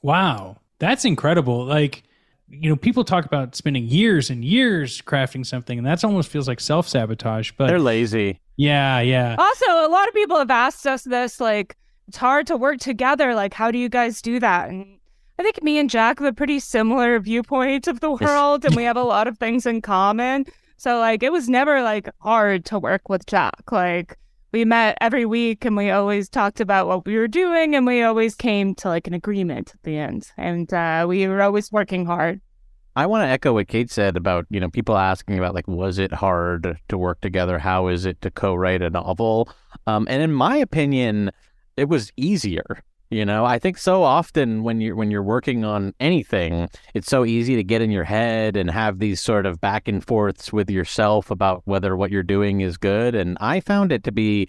Wow. 0.00 0.56
That's 0.78 1.04
incredible. 1.04 1.66
Like 1.66 2.04
you 2.50 2.70
know, 2.70 2.76
people 2.76 3.04
talk 3.04 3.24
about 3.24 3.54
spending 3.54 3.84
years 3.84 4.30
and 4.30 4.44
years 4.44 5.02
crafting 5.02 5.44
something, 5.44 5.78
and 5.78 5.86
that 5.86 6.04
almost 6.04 6.30
feels 6.30 6.48
like 6.48 6.60
self 6.60 6.88
sabotage. 6.88 7.52
But 7.56 7.68
they're 7.68 7.78
lazy. 7.78 8.40
Yeah, 8.56 9.00
yeah. 9.00 9.36
Also, 9.38 9.66
a 9.66 9.88
lot 9.88 10.08
of 10.08 10.14
people 10.14 10.38
have 10.38 10.50
asked 10.50 10.86
us 10.86 11.04
this, 11.04 11.40
like, 11.40 11.76
it's 12.08 12.16
hard 12.16 12.46
to 12.48 12.56
work 12.56 12.78
together. 12.78 13.34
Like, 13.34 13.54
how 13.54 13.70
do 13.70 13.78
you 13.78 13.88
guys 13.88 14.22
do 14.22 14.40
that? 14.40 14.70
And 14.70 14.98
I 15.38 15.42
think 15.42 15.62
me 15.62 15.78
and 15.78 15.88
Jack 15.88 16.18
have 16.18 16.26
a 16.26 16.32
pretty 16.32 16.58
similar 16.58 17.20
viewpoint 17.20 17.86
of 17.86 18.00
the 18.00 18.10
world, 18.10 18.64
and 18.64 18.74
we 18.74 18.82
have 18.84 18.96
a 18.96 19.04
lot 19.04 19.28
of 19.28 19.38
things 19.38 19.66
in 19.66 19.82
common. 19.82 20.46
So 20.76 20.98
like, 20.98 21.22
it 21.22 21.32
was 21.32 21.48
never 21.48 21.82
like 21.82 22.08
hard 22.20 22.64
to 22.66 22.78
work 22.78 23.08
with 23.08 23.26
Jack. 23.26 23.70
Like, 23.70 24.16
we 24.52 24.64
met 24.64 24.96
every 25.00 25.24
week, 25.24 25.64
and 25.64 25.76
we 25.76 25.90
always 25.90 26.28
talked 26.28 26.60
about 26.60 26.86
what 26.86 27.04
we 27.04 27.16
were 27.16 27.28
doing, 27.28 27.74
and 27.74 27.86
we 27.86 28.02
always 28.02 28.34
came 28.34 28.74
to 28.76 28.88
like 28.88 29.06
an 29.06 29.14
agreement 29.14 29.72
at 29.74 29.82
the 29.82 29.98
end. 29.98 30.30
And 30.36 30.72
uh, 30.72 31.06
we 31.08 31.26
were 31.28 31.42
always 31.42 31.70
working 31.70 32.06
hard. 32.06 32.40
I 32.96 33.06
want 33.06 33.22
to 33.22 33.28
echo 33.28 33.52
what 33.52 33.68
Kate 33.68 33.90
said 33.90 34.16
about, 34.16 34.46
you 34.50 34.58
know, 34.58 34.70
people 34.70 34.96
asking 34.96 35.38
about 35.38 35.54
like, 35.54 35.68
was 35.68 35.98
it 35.98 36.12
hard 36.12 36.78
to 36.88 36.98
work 36.98 37.20
together? 37.20 37.58
How 37.58 37.86
is 37.86 38.04
it 38.04 38.20
to 38.22 38.30
co-write 38.30 38.82
a 38.82 38.90
novel? 38.90 39.48
Um, 39.86 40.08
and 40.10 40.20
in 40.20 40.32
my 40.32 40.56
opinion, 40.56 41.30
it 41.76 41.88
was 41.88 42.10
easier. 42.16 42.82
You 43.10 43.24
know, 43.24 43.46
I 43.46 43.58
think 43.58 43.78
so 43.78 44.02
often 44.02 44.62
when 44.62 44.82
you're 44.82 44.94
when 44.94 45.10
you're 45.10 45.22
working 45.22 45.64
on 45.64 45.94
anything, 45.98 46.68
it's 46.92 47.08
so 47.08 47.24
easy 47.24 47.56
to 47.56 47.64
get 47.64 47.80
in 47.80 47.90
your 47.90 48.04
head 48.04 48.54
and 48.54 48.70
have 48.70 48.98
these 48.98 49.20
sort 49.20 49.46
of 49.46 49.60
back 49.60 49.88
and 49.88 50.04
forths 50.04 50.52
with 50.52 50.70
yourself 50.70 51.30
about 51.30 51.62
whether 51.64 51.96
what 51.96 52.10
you're 52.10 52.22
doing 52.22 52.60
is 52.60 52.76
good. 52.76 53.14
And 53.14 53.38
I 53.40 53.60
found 53.60 53.92
it 53.92 54.04
to 54.04 54.12
be 54.12 54.48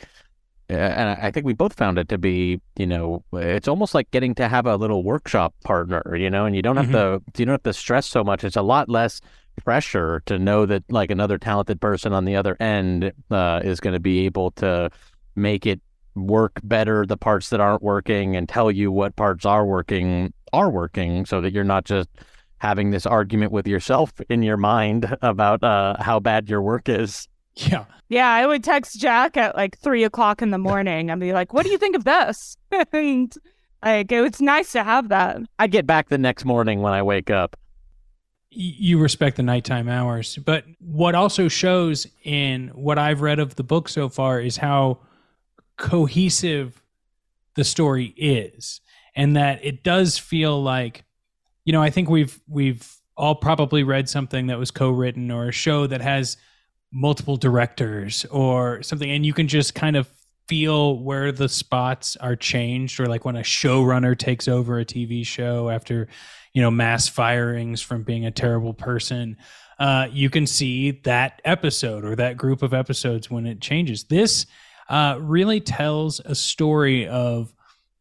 and 0.69 1.10
I 1.10 1.32
think 1.32 1.48
we 1.48 1.54
both 1.54 1.74
found 1.74 1.98
it 1.98 2.10
to 2.10 2.19
be, 2.19 2.62
you 2.78 2.86
know, 2.86 3.24
it's 3.34 3.67
almost 3.67 3.95
like 3.95 4.12
getting 4.12 4.36
to 4.36 4.48
have 4.48 4.67
a 4.67 4.76
little 4.76 5.04
workshop 5.04 5.56
partner, 5.63 6.15
you 6.15 6.30
know, 6.30 6.45
and 6.45 6.56
you 6.56 6.62
don't 6.62 6.78
have 6.78 6.88
mm-hmm. 6.88 7.26
to 7.34 7.41
you 7.41 7.45
don't 7.45 7.54
have 7.54 7.63
to 7.63 7.74
stress 7.74 8.06
so 8.06 8.24
much. 8.24 8.43
It's 8.43 8.56
a 8.56 8.62
lot 8.62 8.88
less 8.88 9.19
pressure 9.63 10.22
to 10.28 10.38
know 10.38 10.65
that 10.65 10.84
like 10.89 11.10
another 11.10 11.38
talented 11.38 11.82
person 11.82 12.13
on 12.13 12.26
the 12.26 12.36
other 12.36 12.56
end 12.60 13.12
uh, 13.32 13.62
is 13.63 13.80
going 13.80 13.93
to 13.93 14.00
be 14.00 14.26
able 14.26 14.52
to 14.52 14.91
make 15.36 15.65
it 15.65 15.82
work 16.15 16.60
better 16.63 17.06
the 17.06 17.17
parts 17.17 17.50
that 17.50 17.60
aren't 17.60 17.84
working 17.84 18.36
and 18.36 18.50
tell 18.50 18.72
you 18.72 18.91
what 18.91 19.15
parts 19.15 19.45
are 19.45 19.65
working 19.65 20.34
are 20.54 20.69
working 20.69 21.26
so 21.26 21.41
that 21.41 21.54
you're 21.54 21.63
not 21.63 21.86
just 21.86 22.10
having 22.58 22.91
this 22.91 23.06
argument 23.06 23.52
with 23.52 23.67
yourself 23.67 24.13
in 24.30 24.43
your 24.43 24.58
mind 24.58 25.17
about 25.22 25.63
uh, 25.63 25.95
how 26.00 26.19
bad 26.19 26.50
your 26.50 26.62
work 26.62 26.88
is. 26.89 27.28
Yeah. 27.56 27.86
Yeah, 28.10 28.30
I 28.30 28.45
would 28.48 28.63
text 28.63 29.00
Jack 29.00 29.38
at 29.38 29.56
like 29.56 29.78
three 29.78 30.04
o'clock 30.04 30.41
in 30.41 30.52
the 30.52 30.58
morning 30.69 31.10
and 31.10 31.19
be 31.19 31.34
like, 31.34 31.54
"What 31.54 31.63
do 31.63 31.72
you 31.72 31.78
think 31.78 31.95
of 31.95 32.04
this?" 32.04 32.58
and 32.93 33.34
like, 33.84 34.12
it's 34.12 34.41
nice 34.41 34.72
to 34.74 34.84
have 34.84 35.10
that. 35.10 35.41
I 35.58 35.67
get 35.67 35.86
back 35.86 36.10
the 36.10 36.17
next 36.17 36.45
morning 36.45 36.82
when 36.82 36.93
I 36.93 37.02
wake 37.02 37.30
up. 37.30 37.56
You 38.52 39.00
respect 39.00 39.38
the 39.38 39.43
nighttime 39.43 39.88
hours, 39.88 40.38
but 40.38 40.65
what 40.80 41.13
also 41.13 41.48
shows 41.48 42.08
in 42.24 42.69
what 42.69 42.98
I've 42.98 43.22
read 43.22 43.39
of 43.39 43.56
the 43.56 43.63
book 43.63 43.88
so 43.88 44.10
far 44.10 44.41
is 44.41 44.58
how 44.58 45.00
cohesive 45.79 46.79
the 47.55 47.63
story 47.63 48.13
is, 48.15 48.81
and 49.15 49.35
that 49.35 49.65
it 49.65 49.83
does 49.83 50.19
feel 50.19 50.61
like, 50.61 51.03
you 51.65 51.73
know, 51.73 51.81
I 51.81 51.89
think 51.89 52.09
we've 52.09 52.39
we've 52.47 52.87
all 53.17 53.35
probably 53.35 53.83
read 53.83 54.07
something 54.07 54.47
that 54.47 54.59
was 54.59 54.71
co-written 54.71 55.31
or 55.31 55.49
a 55.49 55.51
show 55.51 55.87
that 55.87 56.01
has 56.01 56.37
multiple 56.91 57.37
directors 57.37 58.25
or 58.25 58.81
something 58.81 59.11
and 59.11 59.25
you 59.25 59.33
can 59.33 59.47
just 59.47 59.75
kind 59.75 59.95
of 59.95 60.09
feel 60.47 60.97
where 60.97 61.31
the 61.31 61.47
spots 61.47 62.15
are 62.15 62.35
changed 62.35 62.99
or 62.99 63.05
like 63.05 63.25
when 63.25 63.35
a 63.35 63.41
showrunner 63.41 64.17
takes 64.17 64.47
over 64.47 64.79
a 64.79 64.85
TV 64.85 65.23
show 65.23 65.69
after 65.69 66.07
you 66.53 66.61
know 66.61 66.71
mass 66.71 67.07
firings 67.07 67.79
from 67.79 68.01
being 68.01 68.25
a 68.25 68.31
terrible 68.31 68.73
person 68.73 69.37
uh, 69.79 70.07
you 70.11 70.29
can 70.29 70.45
see 70.45 70.91
that 70.91 71.41
episode 71.45 72.03
or 72.03 72.15
that 72.15 72.35
group 72.35 72.61
of 72.61 72.73
episodes 72.73 73.31
when 73.31 73.45
it 73.45 73.61
changes. 73.61 74.03
This 74.03 74.45
uh, 74.89 75.17
really 75.19 75.60
tells 75.60 76.19
a 76.21 76.36
story 76.36 77.08
of 77.08 77.54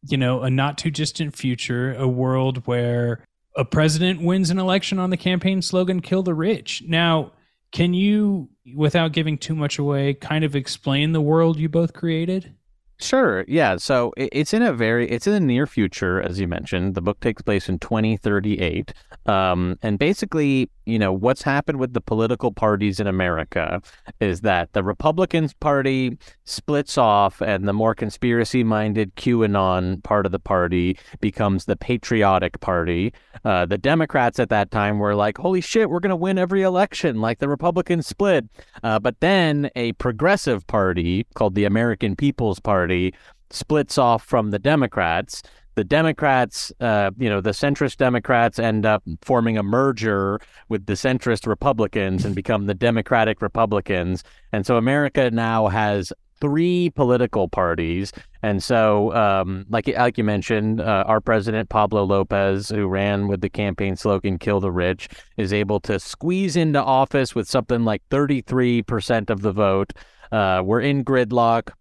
you 0.07 0.17
know 0.17 0.41
a 0.41 0.49
not 0.49 0.77
too 0.77 0.91
distant 0.91 1.35
future 1.35 1.93
a 1.95 2.07
world 2.07 2.65
where 2.65 3.23
a 3.55 3.65
president 3.65 4.21
wins 4.21 4.49
an 4.49 4.57
election 4.57 4.97
on 4.97 5.09
the 5.09 5.17
campaign 5.17 5.61
slogan 5.61 6.01
kill 6.01 6.23
the 6.23 6.33
rich 6.33 6.83
now 6.87 7.31
can 7.71 7.93
you, 7.93 8.49
without 8.75 9.11
giving 9.11 9.37
too 9.37 9.55
much 9.55 9.77
away, 9.77 10.13
kind 10.13 10.43
of 10.43 10.55
explain 10.55 11.11
the 11.11 11.21
world 11.21 11.59
you 11.59 11.69
both 11.69 11.93
created? 11.93 12.55
Sure. 13.01 13.45
Yeah. 13.47 13.77
So 13.77 14.11
it's 14.17 14.53
in 14.53 14.61
a 14.61 14.73
very, 14.73 15.09
it's 15.09 15.25
in 15.25 15.31
the 15.31 15.39
near 15.39 15.65
future, 15.65 16.21
as 16.21 16.37
you 16.37 16.49
mentioned. 16.49 16.95
The 16.95 17.01
book 17.01 17.21
takes 17.21 17.41
place 17.41 17.69
in 17.69 17.79
2038. 17.79 18.93
Um, 19.25 19.79
and 19.81 19.97
basically, 19.97 20.69
you 20.85 20.99
know, 20.99 21.13
what's 21.13 21.41
happened 21.41 21.79
with 21.79 21.93
the 21.93 22.01
political 22.01 22.51
parties 22.51 22.99
in 22.99 23.07
America 23.07 23.81
is 24.19 24.41
that 24.41 24.73
the 24.73 24.83
Republicans 24.83 25.53
Party 25.53 26.17
splits 26.43 26.97
off 26.97 27.41
and 27.41 27.69
the 27.69 27.73
more 27.73 27.95
conspiracy 27.95 28.65
minded 28.65 29.15
QAnon 29.15 30.03
part 30.03 30.25
of 30.25 30.33
the 30.33 30.39
party 30.39 30.97
becomes 31.21 31.65
the 31.65 31.77
Patriotic 31.77 32.59
Party. 32.59 33.13
Uh, 33.45 33.65
the 33.65 33.77
Democrats 33.77 34.39
at 34.39 34.49
that 34.49 34.71
time 34.71 34.99
were 34.99 35.15
like, 35.15 35.37
holy 35.37 35.61
shit, 35.61 35.89
we're 35.89 36.01
going 36.01 36.09
to 36.09 36.17
win 36.17 36.37
every 36.37 36.63
election, 36.63 37.21
like 37.21 37.39
the 37.39 37.47
Republicans 37.47 38.07
split. 38.07 38.45
Uh, 38.83 38.99
but 38.99 39.17
then 39.21 39.69
a 39.77 39.93
progressive 39.93 40.67
party 40.67 41.25
called 41.35 41.55
the 41.55 41.63
American 41.63 42.17
People's 42.17 42.59
Party 42.59 42.88
splits 43.51 43.97
off 43.97 44.23
from 44.23 44.51
the 44.51 44.59
Democrats 44.59 45.41
the 45.79 45.83
Democrats, 45.85 46.73
uh, 46.81 47.09
you 47.17 47.29
know, 47.29 47.39
the 47.39 47.51
centrist 47.51 47.95
Democrats 47.95 48.59
end 48.59 48.85
up 48.85 49.01
forming 49.21 49.57
a 49.57 49.63
merger 49.63 50.41
with 50.67 50.87
the 50.87 50.93
centrist 50.93 51.47
Republicans 51.47 52.25
and 52.25 52.35
become 52.35 52.65
the 52.65 52.73
Democratic 52.73 53.41
Republicans. 53.41 54.21
And 54.51 54.65
so 54.65 54.75
America 54.75 55.31
now 55.31 55.69
has 55.69 56.11
three 56.41 56.89
political 56.89 57.47
parties. 57.47 58.11
And 58.43 58.61
so, 58.61 59.13
um, 59.15 59.65
like 59.69 59.87
like 59.87 60.17
you 60.17 60.25
mentioned, 60.25 60.81
uh, 60.81 61.05
our 61.07 61.21
president 61.21 61.69
Pablo 61.69 62.03
Lopez, 62.03 62.67
who 62.67 62.85
ran 62.87 63.29
with 63.29 63.39
the 63.39 63.49
campaign 63.49 63.95
slogan 63.95 64.37
"Kill 64.37 64.59
the 64.59 64.71
Rich," 64.73 65.07
is 65.37 65.53
able 65.53 65.79
to 65.81 65.97
squeeze 65.97 66.57
into 66.57 66.83
office 66.83 67.35
with 67.35 67.47
something 67.47 67.85
like 67.85 68.01
33 68.09 68.81
percent 68.83 69.29
of 69.29 69.43
the 69.43 69.53
vote. 69.53 69.93
Uh, 70.29 70.61
we're 70.63 70.81
in 70.81 71.05
gridlock 71.05 71.71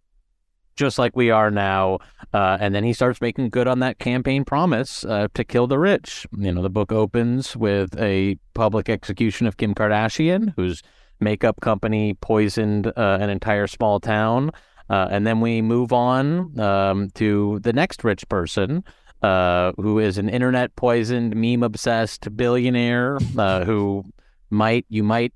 just 0.78 0.98
like 0.98 1.14
we 1.16 1.30
are 1.30 1.50
now. 1.50 1.98
Uh, 2.32 2.56
and 2.60 2.74
then 2.74 2.84
he 2.84 2.92
starts 2.92 3.20
making 3.20 3.50
good 3.50 3.66
on 3.66 3.80
that 3.80 3.98
campaign 3.98 4.44
promise 4.44 5.04
uh, 5.04 5.28
to 5.34 5.44
kill 5.44 5.66
the 5.66 5.78
rich. 5.78 6.26
You 6.38 6.52
know, 6.52 6.62
the 6.62 6.70
book 6.70 6.92
opens 6.92 7.56
with 7.56 7.98
a 7.98 8.36
public 8.54 8.88
execution 8.88 9.46
of 9.46 9.56
Kim 9.56 9.74
Kardashian, 9.74 10.54
whose 10.56 10.82
makeup 11.20 11.60
company 11.60 12.14
poisoned 12.14 12.86
uh, 12.86 13.18
an 13.20 13.28
entire 13.28 13.66
small 13.66 13.98
town. 13.98 14.52
Uh, 14.88 15.08
and 15.10 15.26
then 15.26 15.40
we 15.40 15.60
move 15.60 15.92
on 15.92 16.58
um, 16.58 17.10
to 17.14 17.58
the 17.60 17.72
next 17.72 18.04
rich 18.04 18.26
person, 18.28 18.84
uh, 19.22 19.72
who 19.76 19.98
is 19.98 20.16
an 20.16 20.28
internet 20.28 20.74
poisoned, 20.76 21.34
meme 21.36 21.62
obsessed 21.62 22.34
billionaire 22.36 23.18
uh, 23.36 23.64
who 23.64 24.04
might 24.50 24.86
you 24.88 25.02
might 25.02 25.34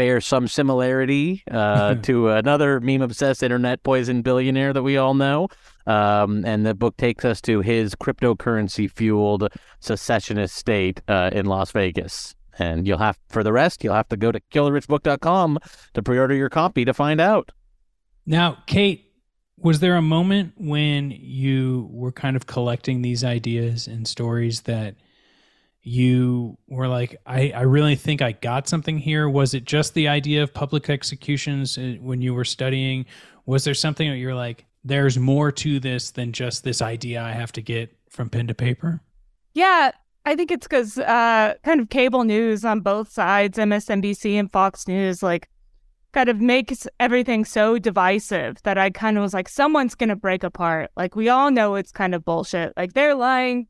bear 0.00 0.18
some 0.18 0.48
similarity 0.48 1.42
uh, 1.50 1.94
to 2.02 2.28
another 2.28 2.80
meme 2.80 3.02
obsessed 3.02 3.42
internet 3.42 3.82
poison 3.82 4.22
billionaire 4.22 4.72
that 4.72 4.82
we 4.82 4.96
all 4.96 5.12
know. 5.12 5.46
Um, 5.86 6.42
and 6.46 6.64
the 6.64 6.74
book 6.74 6.96
takes 6.96 7.22
us 7.22 7.42
to 7.42 7.60
his 7.60 7.94
cryptocurrency 7.94 8.90
fueled 8.90 9.48
secessionist 9.80 10.56
state 10.56 11.02
uh, 11.06 11.28
in 11.34 11.44
Las 11.44 11.72
Vegas. 11.72 12.34
And 12.58 12.86
you'll 12.86 12.96
have, 12.96 13.18
for 13.28 13.44
the 13.44 13.52
rest, 13.52 13.84
you'll 13.84 13.92
have 13.92 14.08
to 14.08 14.16
go 14.16 14.32
to 14.32 14.40
killtherichbook.com 14.50 15.58
to 15.92 16.02
pre 16.02 16.18
order 16.18 16.34
your 16.34 16.48
copy 16.48 16.86
to 16.86 16.94
find 16.94 17.20
out. 17.20 17.52
Now, 18.24 18.56
Kate, 18.66 19.04
was 19.58 19.80
there 19.80 19.96
a 19.96 20.02
moment 20.02 20.54
when 20.56 21.10
you 21.10 21.90
were 21.92 22.12
kind 22.12 22.36
of 22.36 22.46
collecting 22.46 23.02
these 23.02 23.22
ideas 23.22 23.86
and 23.86 24.08
stories 24.08 24.62
that 24.62 24.94
you 25.82 26.58
were 26.68 26.88
like, 26.88 27.16
I, 27.26 27.52
I 27.54 27.62
really 27.62 27.96
think 27.96 28.20
I 28.20 28.32
got 28.32 28.68
something 28.68 28.98
here? 28.98 29.28
Was 29.28 29.54
it 29.54 29.64
just 29.64 29.94
the 29.94 30.08
idea 30.08 30.42
of 30.42 30.52
public 30.52 30.90
executions 30.90 31.78
uh, 31.78 31.96
when 32.00 32.20
you 32.20 32.34
were 32.34 32.44
studying? 32.44 33.06
Was 33.46 33.64
there 33.64 33.74
something 33.74 34.08
that 34.10 34.18
you're 34.18 34.34
like, 34.34 34.66
there's 34.84 35.18
more 35.18 35.50
to 35.52 35.80
this 35.80 36.10
than 36.10 36.32
just 36.32 36.64
this 36.64 36.82
idea 36.82 37.22
I 37.22 37.32
have 37.32 37.52
to 37.52 37.62
get 37.62 37.96
from 38.10 38.28
pen 38.28 38.46
to 38.48 38.54
paper? 38.54 39.00
Yeah, 39.54 39.92
I 40.24 40.36
think 40.36 40.50
it's 40.50 40.66
because 40.66 40.98
uh, 40.98 41.54
kind 41.64 41.80
of 41.80 41.88
cable 41.88 42.24
news 42.24 42.64
on 42.64 42.80
both 42.80 43.10
sides, 43.10 43.58
MSNBC 43.58 44.38
and 44.38 44.50
Fox 44.50 44.86
News, 44.86 45.22
like 45.22 45.48
kind 46.12 46.28
of 46.28 46.40
makes 46.40 46.86
everything 46.98 47.44
so 47.44 47.78
divisive 47.78 48.62
that 48.64 48.76
I 48.76 48.90
kind 48.90 49.16
of 49.16 49.22
was 49.22 49.32
like, 49.32 49.48
someone's 49.48 49.94
going 49.94 50.08
to 50.08 50.16
break 50.16 50.42
apart. 50.42 50.90
Like, 50.96 51.14
we 51.14 51.28
all 51.28 51.50
know 51.50 51.76
it's 51.76 51.92
kind 51.92 52.14
of 52.14 52.24
bullshit. 52.24 52.72
Like, 52.76 52.94
they're 52.94 53.14
lying 53.14 53.68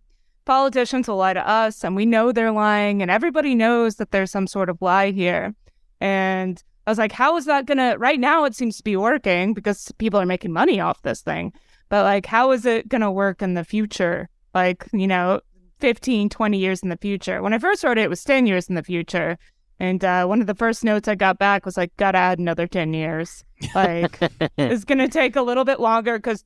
politicians 0.51 1.07
will 1.07 1.15
lie 1.15 1.33
to 1.33 1.49
us 1.49 1.85
and 1.85 1.95
we 1.95 2.05
know 2.05 2.33
they're 2.33 2.51
lying 2.51 3.03
and 3.03 3.09
everybody 3.09 3.55
knows 3.55 3.95
that 3.95 4.11
there's 4.11 4.33
some 4.33 4.49
sort 4.49 4.69
of 4.69 4.83
lie 4.83 5.13
here. 5.13 5.55
And 6.01 6.61
I 6.89 6.91
was 6.91 6.99
like, 6.99 7.13
how 7.13 7.37
is 7.37 7.45
that 7.45 7.67
gonna 7.67 7.97
right 7.99 8.19
now 8.19 8.43
it 8.43 8.57
seems 8.57 8.77
to 8.79 8.83
be 8.83 8.97
working 8.97 9.55
because 9.55 9.93
people 9.99 10.19
are 10.19 10.27
making 10.27 10.53
money 10.53 10.81
off 10.81 11.03
this 11.03 11.21
thing. 11.21 11.53
But 11.89 12.03
like 12.03 12.27
how 12.27 12.51
is 12.51 12.67
it 12.67 12.89
gonna 12.89 13.13
work 13.13 13.43
in 13.43 13.55
the 13.55 13.63
future? 13.63 14.29
Like, 14.53 14.89
you 14.93 15.07
know, 15.07 15.41
15, 15.79 16.29
20 16.29 16.59
years 16.59 16.83
in 16.83 16.89
the 16.89 16.97
future. 16.97 17.43
When 17.43 17.53
I 17.53 17.59
first 17.59 17.85
wrote 17.85 17.99
it, 17.99 18.03
it 18.03 18.11
was 18.11 18.25
10 18.25 18.47
years 18.47 18.69
in 18.69 18.75
the 18.75 18.83
future. 18.83 19.39
And 19.79 20.05
uh, 20.05 20.27
one 20.27 20.41
of 20.41 20.49
the 20.49 20.57
first 20.57 20.83
notes 20.83 21.07
I 21.07 21.15
got 21.15 21.39
back 21.39 21.65
was 21.65 21.77
like, 21.77 21.97
gotta 21.97 22.19
add 22.19 22.41
another 22.41 22.67
10 22.67 22.93
years. 22.93 23.45
Like, 23.73 24.19
it's 24.59 24.85
gonna 24.85 25.07
take 25.07 25.37
a 25.37 25.43
little 25.43 25.65
bit 25.65 25.79
longer 25.79 26.19
because 26.19 26.45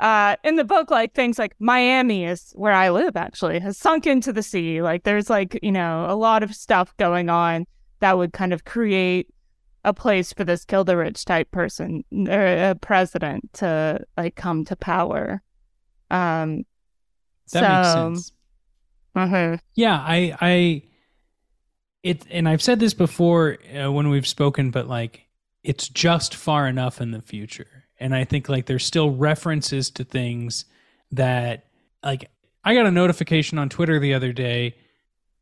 uh, 0.00 0.36
in 0.42 0.56
the 0.56 0.64
book, 0.64 0.90
like 0.90 1.14
things 1.14 1.38
like 1.38 1.54
Miami 1.60 2.24
is 2.24 2.52
where 2.56 2.72
I 2.72 2.90
live 2.90 3.16
actually 3.16 3.60
has 3.60 3.78
sunk 3.78 4.06
into 4.06 4.32
the 4.32 4.42
sea. 4.42 4.82
Like 4.82 5.04
there's 5.04 5.30
like 5.30 5.58
you 5.62 5.72
know 5.72 6.06
a 6.08 6.16
lot 6.16 6.42
of 6.42 6.54
stuff 6.54 6.96
going 6.96 7.28
on 7.28 7.66
that 8.00 8.16
would 8.18 8.32
kind 8.32 8.52
of 8.52 8.64
create 8.64 9.28
a 9.84 9.94
place 9.94 10.32
for 10.32 10.44
this 10.44 10.64
kill 10.64 10.84
the 10.84 10.96
rich 10.96 11.24
type 11.24 11.50
person 11.50 12.04
or 12.12 12.46
a 12.46 12.74
president 12.74 13.52
to 13.54 14.00
like 14.16 14.34
come 14.34 14.64
to 14.66 14.76
power. 14.76 15.42
Um, 16.10 16.64
That 17.52 17.60
so, 17.60 17.68
makes 17.68 17.92
sense. 18.22 18.32
uh-huh. 19.14 19.56
Yeah, 19.74 19.94
I, 19.96 20.36
I, 20.40 20.82
it, 22.02 22.24
and 22.30 22.48
I've 22.48 22.62
said 22.62 22.80
this 22.80 22.94
before 22.94 23.58
uh, 23.74 23.90
when 23.90 24.08
we've 24.10 24.26
spoken, 24.26 24.70
but 24.70 24.86
like, 24.88 25.26
it's 25.62 25.88
just 25.88 26.34
far 26.34 26.66
enough 26.66 27.00
in 27.00 27.10
the 27.10 27.20
future, 27.22 27.79
and 28.00 28.14
I 28.14 28.24
think 28.24 28.48
like 28.48 28.66
there's 28.66 28.84
still 28.84 29.10
references 29.10 29.90
to 29.90 30.04
things 30.04 30.64
that, 31.12 31.66
like, 32.02 32.30
I 32.64 32.74
got 32.74 32.86
a 32.86 32.90
notification 32.90 33.58
on 33.58 33.68
Twitter 33.68 33.98
the 33.98 34.14
other 34.14 34.32
day 34.32 34.76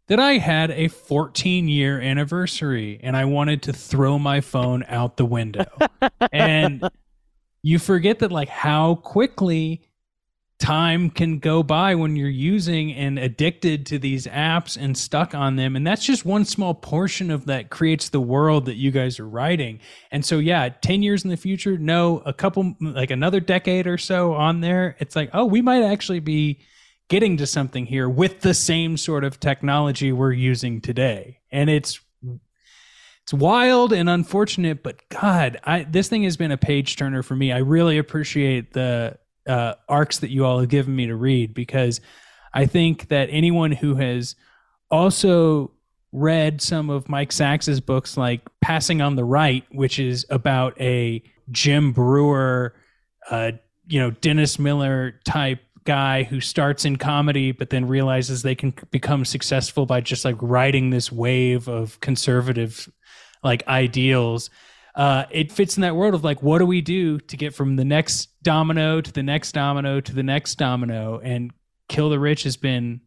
that 0.08 0.18
I 0.18 0.38
had 0.38 0.70
a 0.70 0.88
14 0.88 1.68
year 1.68 2.00
anniversary, 2.00 2.98
and 3.02 3.16
I 3.16 3.24
wanted 3.24 3.62
to 3.64 3.72
throw 3.72 4.18
my 4.18 4.40
phone 4.40 4.84
out 4.88 5.16
the 5.16 5.26
window, 5.26 5.66
and 6.32 6.88
you 7.62 7.78
forget 7.78 8.18
that 8.20 8.32
like 8.32 8.48
how 8.48 8.96
quickly 8.96 9.87
time 10.58 11.08
can 11.08 11.38
go 11.38 11.62
by 11.62 11.94
when 11.94 12.16
you're 12.16 12.28
using 12.28 12.92
and 12.92 13.18
addicted 13.18 13.86
to 13.86 13.98
these 13.98 14.26
apps 14.26 14.76
and 14.76 14.98
stuck 14.98 15.34
on 15.34 15.54
them. 15.56 15.76
And 15.76 15.86
that's 15.86 16.04
just 16.04 16.24
one 16.24 16.44
small 16.44 16.74
portion 16.74 17.30
of 17.30 17.46
that 17.46 17.70
creates 17.70 18.08
the 18.08 18.20
world 18.20 18.64
that 18.64 18.74
you 18.74 18.90
guys 18.90 19.20
are 19.20 19.28
writing. 19.28 19.78
And 20.10 20.24
so 20.24 20.38
yeah 20.38 20.68
10 20.68 21.02
years 21.02 21.24
in 21.24 21.30
the 21.30 21.36
future 21.36 21.78
no 21.78 22.22
a 22.26 22.32
couple 22.32 22.74
like 22.80 23.10
another 23.10 23.40
decade 23.40 23.86
or 23.86 23.98
so 23.98 24.34
on 24.34 24.60
there 24.60 24.96
it's 24.98 25.14
like 25.14 25.30
oh 25.32 25.44
we 25.44 25.62
might 25.62 25.82
actually 25.82 26.20
be 26.20 26.60
getting 27.08 27.36
to 27.36 27.46
something 27.46 27.86
here 27.86 28.08
with 28.08 28.40
the 28.40 28.54
same 28.54 28.96
sort 28.96 29.24
of 29.24 29.40
technology 29.40 30.12
we're 30.12 30.32
using 30.32 30.80
today. 30.80 31.38
And 31.52 31.70
it's 31.70 32.00
it's 33.22 33.34
wild 33.34 33.92
and 33.92 34.08
unfortunate 34.08 34.82
but 34.82 35.06
god 35.10 35.60
i 35.64 35.82
this 35.82 36.08
thing 36.08 36.22
has 36.22 36.38
been 36.38 36.50
a 36.50 36.56
page 36.56 36.96
turner 36.96 37.22
for 37.22 37.36
me. 37.36 37.52
I 37.52 37.58
really 37.58 37.98
appreciate 37.98 38.72
the 38.72 39.18
uh, 39.48 39.74
arcs 39.88 40.18
that 40.18 40.30
you 40.30 40.44
all 40.44 40.60
have 40.60 40.68
given 40.68 40.94
me 40.94 41.06
to 41.06 41.16
read 41.16 41.54
because 41.54 42.00
I 42.52 42.66
think 42.66 43.08
that 43.08 43.28
anyone 43.30 43.72
who 43.72 43.94
has 43.96 44.36
also 44.90 45.72
read 46.12 46.62
some 46.62 46.90
of 46.90 47.08
Mike 47.08 47.32
Sacks's 47.32 47.80
books, 47.80 48.16
like 48.16 48.40
Passing 48.60 49.00
on 49.02 49.16
the 49.16 49.24
Right, 49.24 49.64
which 49.70 49.98
is 49.98 50.26
about 50.30 50.78
a 50.80 51.22
Jim 51.50 51.92
Breuer, 51.92 52.74
uh, 53.30 53.52
you 53.86 54.00
know, 54.00 54.10
Dennis 54.10 54.58
Miller 54.58 55.20
type 55.24 55.60
guy 55.84 56.22
who 56.22 56.38
starts 56.38 56.84
in 56.84 56.96
comedy 56.96 57.50
but 57.50 57.70
then 57.70 57.88
realizes 57.88 58.42
they 58.42 58.54
can 58.54 58.74
become 58.90 59.24
successful 59.24 59.86
by 59.86 60.02
just 60.02 60.22
like 60.22 60.36
riding 60.40 60.90
this 60.90 61.10
wave 61.10 61.66
of 61.66 61.98
conservative 62.00 62.92
like 63.42 63.66
ideals 63.68 64.50
uh, 64.98 65.26
it 65.30 65.52
fits 65.52 65.76
in 65.76 65.82
that 65.82 65.94
world 65.94 66.12
of 66.12 66.24
like, 66.24 66.42
what 66.42 66.58
do 66.58 66.66
we 66.66 66.80
do 66.80 67.20
to 67.20 67.36
get 67.36 67.54
from 67.54 67.76
the 67.76 67.84
next 67.84 68.30
domino 68.42 69.00
to 69.00 69.12
the 69.12 69.22
next 69.22 69.52
domino 69.52 70.00
to 70.00 70.12
the 70.12 70.24
next 70.24 70.56
domino? 70.56 71.20
And 71.22 71.52
Kill 71.88 72.10
the 72.10 72.18
Rich 72.18 72.42
has 72.42 72.56
been, 72.56 73.02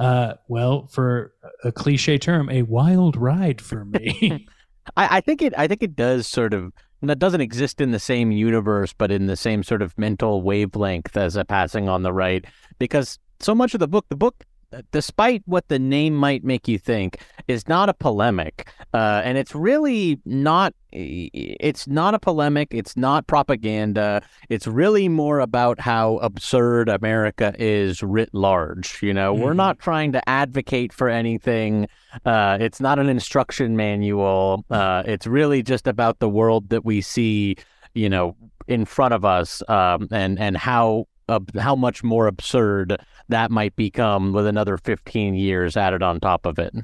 uh, 0.00 0.34
well, 0.48 0.88
for 0.88 1.32
a 1.62 1.70
cliche 1.70 2.18
term, 2.18 2.50
a 2.50 2.62
wild 2.62 3.16
ride 3.16 3.60
for 3.60 3.84
me. 3.84 4.48
I, 4.96 5.18
I 5.18 5.20
think 5.20 5.40
it. 5.40 5.54
I 5.56 5.68
think 5.68 5.84
it 5.84 5.94
does 5.94 6.26
sort 6.26 6.52
of. 6.52 6.72
That 7.02 7.20
doesn't 7.20 7.40
exist 7.40 7.80
in 7.80 7.92
the 7.92 8.00
same 8.00 8.30
universe, 8.32 8.92
but 8.92 9.10
in 9.10 9.26
the 9.26 9.36
same 9.36 9.62
sort 9.62 9.80
of 9.80 9.96
mental 9.96 10.42
wavelength 10.42 11.16
as 11.16 11.36
a 11.36 11.46
passing 11.46 11.88
on 11.88 12.02
the 12.02 12.12
right, 12.12 12.44
because 12.78 13.18
so 13.38 13.54
much 13.54 13.72
of 13.72 13.80
the 13.80 13.88
book, 13.88 14.06
the 14.10 14.16
book 14.16 14.44
despite 14.92 15.42
what 15.46 15.68
the 15.68 15.78
name 15.78 16.14
might 16.14 16.44
make 16.44 16.68
you 16.68 16.78
think, 16.78 17.18
is 17.48 17.66
not 17.68 17.88
a 17.88 17.94
polemic, 17.94 18.70
uh, 18.94 19.22
and 19.24 19.36
it's 19.38 19.54
really 19.54 20.20
not. 20.24 20.74
It's 20.92 21.86
not 21.86 22.14
a 22.14 22.18
polemic. 22.18 22.68
It's 22.72 22.96
not 22.96 23.28
propaganda. 23.28 24.22
It's 24.48 24.66
really 24.66 25.08
more 25.08 25.38
about 25.38 25.78
how 25.78 26.16
absurd 26.18 26.88
America 26.88 27.54
is 27.58 28.02
writ 28.02 28.30
large. 28.32 29.00
You 29.02 29.14
know, 29.14 29.32
mm-hmm. 29.32 29.42
we're 29.42 29.54
not 29.54 29.78
trying 29.78 30.12
to 30.12 30.28
advocate 30.28 30.92
for 30.92 31.08
anything. 31.08 31.86
Uh, 32.24 32.58
it's 32.60 32.80
not 32.80 32.98
an 32.98 33.08
instruction 33.08 33.76
manual. 33.76 34.64
Uh, 34.70 35.04
it's 35.06 35.26
really 35.26 35.62
just 35.62 35.86
about 35.86 36.18
the 36.18 36.28
world 36.28 36.70
that 36.70 36.84
we 36.84 37.00
see. 37.00 37.56
You 37.94 38.08
know, 38.08 38.36
in 38.68 38.84
front 38.84 39.14
of 39.14 39.24
us, 39.24 39.62
um, 39.68 40.08
and 40.12 40.38
and 40.38 40.56
how 40.56 41.06
uh, 41.30 41.38
how 41.58 41.76
much 41.76 42.02
more 42.02 42.26
absurd 42.26 42.96
that 43.30 43.50
might 43.50 43.74
become 43.76 44.32
with 44.32 44.46
another 44.46 44.76
15 44.76 45.34
years 45.34 45.76
added 45.76 46.02
on 46.02 46.20
top 46.20 46.46
of 46.46 46.58
it. 46.58 46.74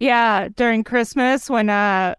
Yeah, 0.00 0.48
during 0.54 0.84
Christmas 0.84 1.48
when 1.48 1.70
uh 1.70 2.14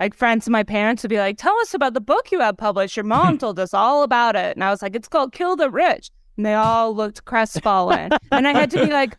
like 0.00 0.14
friends 0.14 0.46
of 0.46 0.52
my 0.52 0.62
parents 0.62 1.02
would 1.02 1.10
be 1.10 1.18
like, 1.18 1.38
"Tell 1.38 1.56
us 1.60 1.74
about 1.74 1.94
the 1.94 2.00
book 2.00 2.30
you 2.30 2.40
have 2.40 2.56
published. 2.56 2.96
Your 2.96 3.04
mom 3.04 3.38
told 3.38 3.58
us 3.58 3.74
all 3.74 4.02
about 4.02 4.36
it." 4.36 4.56
And 4.56 4.64
I 4.64 4.70
was 4.70 4.80
like, 4.82 4.94
"It's 4.94 5.08
called 5.08 5.32
Kill 5.32 5.56
the 5.56 5.70
Rich." 5.70 6.10
And 6.36 6.46
they 6.46 6.54
all 6.54 6.94
looked 6.94 7.24
crestfallen. 7.24 8.12
and 8.30 8.46
I 8.46 8.52
had 8.52 8.70
to 8.70 8.84
be 8.84 8.92
like, 8.92 9.18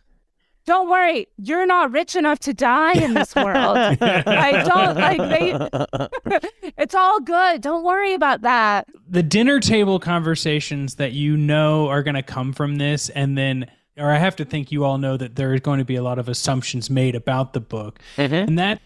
don't 0.69 0.87
worry, 0.87 1.27
you're 1.37 1.65
not 1.65 1.91
rich 1.91 2.15
enough 2.15 2.37
to 2.41 2.53
die 2.53 2.93
in 2.93 3.15
this 3.15 3.33
world. 3.33 3.75
I 3.75 4.63
don't 4.63 4.95
like 4.97 5.17
they 5.17 6.69
It's 6.77 6.93
all 6.93 7.19
good. 7.19 7.61
Don't 7.61 7.83
worry 7.83 8.13
about 8.13 8.41
that. 8.41 8.87
The 9.09 9.23
dinner 9.23 9.59
table 9.59 9.99
conversations 9.99 10.95
that 10.95 11.13
you 11.13 11.35
know 11.35 11.87
are 11.87 12.03
going 12.03 12.13
to 12.13 12.21
come 12.21 12.53
from 12.53 12.75
this 12.75 13.09
and 13.09 13.35
then 13.35 13.65
or 13.99 14.11
I 14.11 14.17
have 14.17 14.35
to 14.37 14.45
think 14.45 14.71
you 14.71 14.83
all 14.83 14.97
know 14.97 15.17
that 15.17 15.35
there 15.35 15.53
is 15.53 15.61
going 15.61 15.79
to 15.79 15.85
be 15.85 15.95
a 15.95 16.03
lot 16.03 16.19
of 16.19 16.29
assumptions 16.29 16.89
made 16.89 17.15
about 17.15 17.53
the 17.53 17.59
book. 17.59 17.99
Mm-hmm. 18.17 18.33
And 18.33 18.59
that 18.59 18.81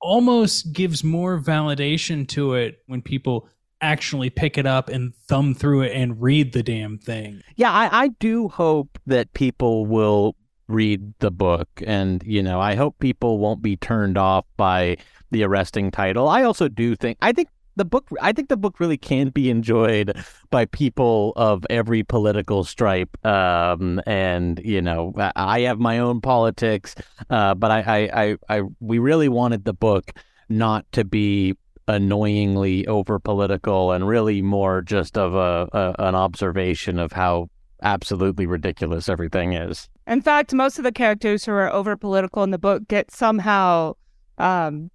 almost 0.00 0.72
gives 0.72 1.02
more 1.02 1.40
validation 1.40 2.28
to 2.28 2.54
it 2.54 2.82
when 2.86 3.02
people 3.02 3.48
actually 3.80 4.30
pick 4.30 4.56
it 4.56 4.66
up 4.66 4.88
and 4.88 5.14
thumb 5.14 5.54
through 5.54 5.82
it 5.82 5.92
and 5.92 6.20
read 6.20 6.52
the 6.52 6.62
damn 6.62 6.98
thing. 6.98 7.42
Yeah, 7.56 7.72
I, 7.72 8.04
I 8.04 8.08
do 8.08 8.48
hope 8.48 8.98
that 9.06 9.32
people 9.34 9.86
will 9.86 10.36
read 10.66 11.14
the 11.18 11.30
book 11.30 11.68
and 11.86 12.22
you 12.24 12.42
know 12.42 12.58
i 12.58 12.74
hope 12.74 12.98
people 12.98 13.38
won't 13.38 13.60
be 13.60 13.76
turned 13.76 14.16
off 14.16 14.46
by 14.56 14.96
the 15.30 15.42
arresting 15.42 15.90
title 15.90 16.26
i 16.26 16.42
also 16.42 16.68
do 16.68 16.96
think 16.96 17.18
i 17.20 17.32
think 17.32 17.48
the 17.76 17.84
book 17.84 18.08
i 18.20 18.32
think 18.32 18.48
the 18.48 18.56
book 18.56 18.80
really 18.80 18.96
can 18.96 19.28
be 19.30 19.50
enjoyed 19.50 20.16
by 20.50 20.64
people 20.66 21.32
of 21.36 21.66
every 21.70 22.02
political 22.02 22.64
stripe 22.64 23.16
um, 23.26 24.00
and 24.06 24.60
you 24.64 24.80
know 24.80 25.12
i 25.36 25.60
have 25.60 25.78
my 25.78 25.98
own 25.98 26.20
politics 26.20 26.94
uh, 27.30 27.54
but 27.54 27.70
I, 27.70 27.80
I 27.80 28.22
i 28.24 28.58
i 28.58 28.62
we 28.80 28.98
really 28.98 29.28
wanted 29.28 29.64
the 29.64 29.74
book 29.74 30.12
not 30.48 30.84
to 30.92 31.04
be 31.04 31.56
annoyingly 31.86 32.86
over 32.86 33.18
political 33.18 33.92
and 33.92 34.08
really 34.08 34.40
more 34.40 34.80
just 34.80 35.18
of 35.18 35.34
a, 35.34 35.68
a 35.72 36.06
an 36.06 36.14
observation 36.14 36.98
of 36.98 37.12
how 37.12 37.50
absolutely 37.82 38.46
ridiculous 38.46 39.08
everything 39.08 39.52
is. 39.52 39.88
In 40.06 40.22
fact, 40.22 40.52
most 40.52 40.78
of 40.78 40.84
the 40.84 40.92
characters 40.92 41.44
who 41.44 41.52
are 41.52 41.72
over 41.72 41.96
political 41.96 42.42
in 42.42 42.50
the 42.50 42.58
book 42.58 42.88
get 42.88 43.10
somehow, 43.10 43.94
um, 44.38 44.90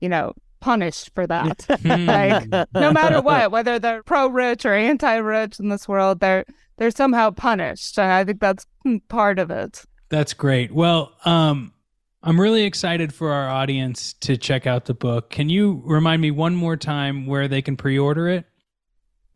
you 0.00 0.08
know, 0.08 0.32
punished 0.60 1.14
for 1.14 1.26
that. 1.26 1.66
like, 1.84 2.48
no 2.74 2.92
matter 2.92 3.20
what, 3.20 3.50
whether 3.50 3.78
they're 3.78 4.02
pro-rich 4.02 4.64
or 4.64 4.74
anti-rich 4.74 5.58
in 5.58 5.68
this 5.68 5.88
world, 5.88 6.20
they're 6.20 6.44
they're 6.76 6.90
somehow 6.90 7.30
punished. 7.30 7.98
And 7.98 8.10
I 8.10 8.24
think 8.24 8.40
that's 8.40 8.66
part 9.08 9.38
of 9.38 9.50
it. 9.50 9.84
That's 10.08 10.32
great. 10.32 10.72
Well, 10.72 11.12
um, 11.24 11.72
I'm 12.22 12.40
really 12.40 12.64
excited 12.64 13.12
for 13.12 13.32
our 13.32 13.48
audience 13.48 14.14
to 14.20 14.36
check 14.36 14.66
out 14.66 14.86
the 14.86 14.94
book. 14.94 15.30
Can 15.30 15.48
you 15.48 15.82
remind 15.84 16.22
me 16.22 16.30
one 16.30 16.54
more 16.54 16.76
time 16.76 17.26
where 17.26 17.48
they 17.48 17.62
can 17.62 17.76
pre-order 17.76 18.28
it? 18.28 18.46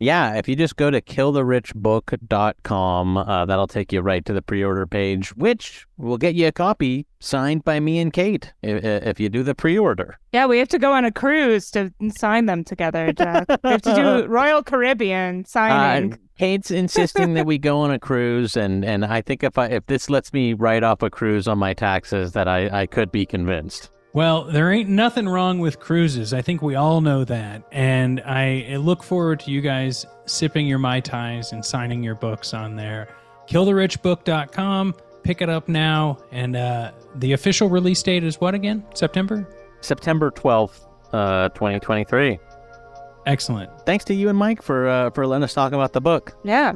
Yeah, 0.02 0.34
if 0.34 0.48
you 0.48 0.56
just 0.56 0.74
go 0.74 0.90
to 0.90 1.00
killtherichbook.com, 1.00 3.16
uh, 3.16 3.44
that'll 3.44 3.68
take 3.68 3.92
you 3.92 4.00
right 4.00 4.24
to 4.24 4.32
the 4.32 4.42
pre-order 4.42 4.84
page, 4.84 5.28
which 5.36 5.86
will 5.96 6.18
get 6.18 6.34
you 6.34 6.48
a 6.48 6.52
copy 6.52 7.06
signed 7.20 7.64
by 7.64 7.78
me 7.78 8.00
and 8.00 8.12
Kate 8.12 8.52
if, 8.62 8.84
if 8.84 9.20
you 9.20 9.28
do 9.28 9.44
the 9.44 9.54
pre-order. 9.54 10.18
Yeah, 10.32 10.46
we 10.46 10.58
have 10.58 10.66
to 10.70 10.80
go 10.80 10.92
on 10.92 11.04
a 11.04 11.12
cruise 11.12 11.70
to 11.70 11.92
sign 12.16 12.46
them 12.46 12.64
together, 12.64 13.12
Jack. 13.12 13.46
we 13.62 13.70
have 13.70 13.82
to 13.82 13.94
do 13.94 14.26
Royal 14.28 14.64
Caribbean 14.64 15.44
signing. 15.44 16.14
Uh, 16.14 16.16
Kate's 16.36 16.72
insisting 16.72 17.34
that 17.34 17.46
we 17.46 17.58
go 17.58 17.78
on 17.78 17.92
a 17.92 18.00
cruise, 18.00 18.56
and, 18.56 18.84
and 18.84 19.04
I 19.04 19.20
think 19.20 19.44
if 19.44 19.56
I 19.56 19.66
if 19.66 19.86
this 19.86 20.10
lets 20.10 20.32
me 20.32 20.54
write 20.54 20.82
off 20.82 21.00
a 21.02 21.10
cruise 21.10 21.46
on 21.46 21.58
my 21.58 21.74
taxes, 21.74 22.32
that 22.32 22.48
I, 22.48 22.80
I 22.80 22.86
could 22.86 23.12
be 23.12 23.24
convinced. 23.24 23.92
Well, 24.14 24.44
there 24.44 24.70
ain't 24.70 24.90
nothing 24.90 25.26
wrong 25.26 25.58
with 25.58 25.80
cruises. 25.80 26.34
I 26.34 26.42
think 26.42 26.60
we 26.60 26.74
all 26.74 27.00
know 27.00 27.24
that. 27.24 27.62
And 27.72 28.20
I 28.26 28.76
look 28.76 29.02
forward 29.02 29.40
to 29.40 29.50
you 29.50 29.62
guys 29.62 30.04
sipping 30.26 30.66
your 30.66 30.78
Mai 30.78 31.00
Tais 31.00 31.52
and 31.52 31.64
signing 31.64 32.02
your 32.02 32.14
books 32.14 32.52
on 32.52 32.76
there. 32.76 33.08
KillTheRichBook.com. 33.48 34.94
Pick 35.22 35.40
it 35.40 35.48
up 35.48 35.66
now. 35.66 36.18
And 36.30 36.56
uh, 36.56 36.92
the 37.16 37.32
official 37.32 37.70
release 37.70 38.02
date 38.02 38.22
is 38.22 38.38
what 38.38 38.54
again? 38.54 38.84
September? 38.94 39.48
September 39.80 40.30
12th, 40.30 40.86
uh, 41.12 41.48
2023. 41.50 42.38
Excellent. 43.24 43.70
Thanks 43.86 44.04
to 44.06 44.14
you 44.14 44.28
and 44.28 44.36
Mike 44.36 44.60
for, 44.60 44.88
uh, 44.88 45.10
for 45.10 45.26
letting 45.26 45.44
us 45.44 45.54
talk 45.54 45.72
about 45.72 45.94
the 45.94 46.00
book. 46.02 46.36
Yeah. 46.44 46.74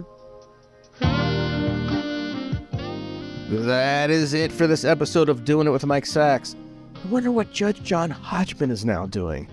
That 3.50 4.10
is 4.10 4.32
it 4.32 4.50
for 4.52 4.66
this 4.66 4.84
episode 4.84 5.28
of 5.28 5.44
Doing 5.44 5.66
It 5.66 5.70
with 5.70 5.84
Mike 5.84 6.06
Sacks. 6.06 6.56
I 7.04 7.08
wonder 7.08 7.30
what 7.30 7.52
Judge 7.52 7.82
John 7.82 8.10
Hodgman 8.10 8.70
is 8.70 8.84
now 8.84 9.06
doing. 9.06 9.44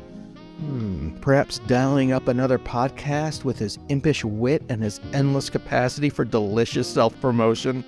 Hmm, 0.60 1.12
perhaps 1.20 1.60
dialing 1.60 2.12
up 2.12 2.28
another 2.28 2.58
podcast 2.58 3.44
with 3.44 3.60
his 3.60 3.78
impish 3.89 4.24
wit 4.24 4.64
and 4.70 4.82
his 4.82 5.00
endless 5.14 5.50
capacity 5.50 6.10
for 6.10 6.26
delicious 6.26 6.88
self 6.88 7.20
promotion? 7.22 7.84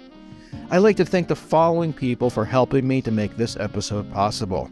I'd 0.70 0.80
like 0.80 0.98
to 0.98 1.06
thank 1.06 1.28
the 1.28 1.36
following 1.36 1.94
people 1.94 2.30
for 2.30 2.46
helping 2.46 2.88
me 2.88 3.02
to 3.02 3.12
make 3.12 3.38
this 3.38 3.58
episode 3.58 4.12
possible 4.12 4.70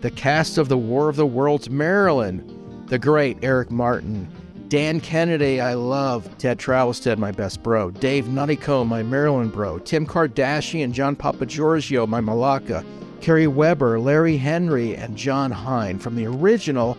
the 0.00 0.10
cast 0.10 0.56
of 0.56 0.68
The 0.68 0.78
War 0.78 1.10
of 1.10 1.16
the 1.16 1.26
Worlds 1.26 1.68
Maryland, 1.68 2.88
the 2.88 2.98
great 2.98 3.36
Eric 3.42 3.70
Martin, 3.70 4.26
Dan 4.68 5.00
Kennedy, 5.00 5.60
I 5.60 5.74
love. 5.74 6.38
Ted 6.38 6.58
Trowelstead, 6.58 7.18
my 7.18 7.32
best 7.32 7.60
bro. 7.62 7.90
Dave 7.90 8.26
Nuttycombe, 8.26 8.86
my 8.86 9.02
Maryland 9.02 9.52
bro. 9.52 9.80
Tim 9.80 10.06
Kardashian, 10.06 10.84
and 10.84 10.94
John 10.94 11.16
Papagiorgio, 11.16 12.06
my 12.06 12.20
Malacca. 12.20 12.84
Kerry 13.20 13.46
Weber, 13.46 14.00
Larry 14.00 14.36
Henry, 14.36 14.96
and 14.96 15.16
John 15.16 15.52
Heyn 15.52 16.00
from 16.00 16.16
the 16.16 16.26
original 16.26 16.96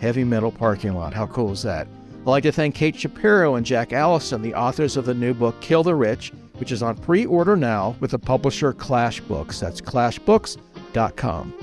Heavy 0.00 0.24
Metal 0.24 0.52
Parking 0.52 0.94
Lot. 0.94 1.14
How 1.14 1.26
cool 1.26 1.52
is 1.52 1.62
that? 1.62 1.86
I'd 2.20 2.26
like 2.26 2.42
to 2.44 2.52
thank 2.52 2.74
Kate 2.74 2.96
Shapiro 2.96 3.54
and 3.56 3.66
Jack 3.66 3.92
Allison, 3.92 4.42
the 4.42 4.54
authors 4.54 4.96
of 4.96 5.04
the 5.04 5.14
new 5.14 5.34
book 5.34 5.60
Kill 5.60 5.82
the 5.82 5.94
Rich, 5.94 6.32
which 6.56 6.72
is 6.72 6.82
on 6.82 6.96
pre 6.96 7.26
order 7.26 7.56
now 7.56 7.96
with 8.00 8.12
the 8.12 8.18
publisher 8.18 8.72
Clash 8.72 9.20
Books. 9.20 9.60
That's 9.60 9.80
clashbooks.com. 9.80 11.54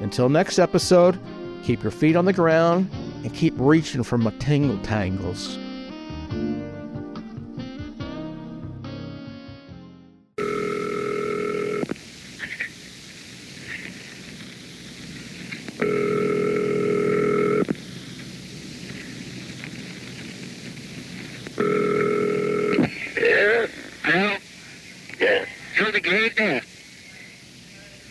Until 0.00 0.28
next 0.28 0.58
episode, 0.58 1.18
keep 1.62 1.82
your 1.82 1.92
feet 1.92 2.16
on 2.16 2.24
the 2.24 2.32
ground 2.32 2.90
and 3.24 3.34
keep 3.34 3.54
reaching 3.56 4.02
for 4.02 4.16
my 4.16 4.30
tingle 4.38 4.78
tangles. 4.78 5.58
Yeah, 23.18 23.66
well, 24.06 24.38
yeah, 25.20 25.44
through 25.76 25.92
the 25.92 26.00
gate 26.00 26.36
there. 26.36 26.62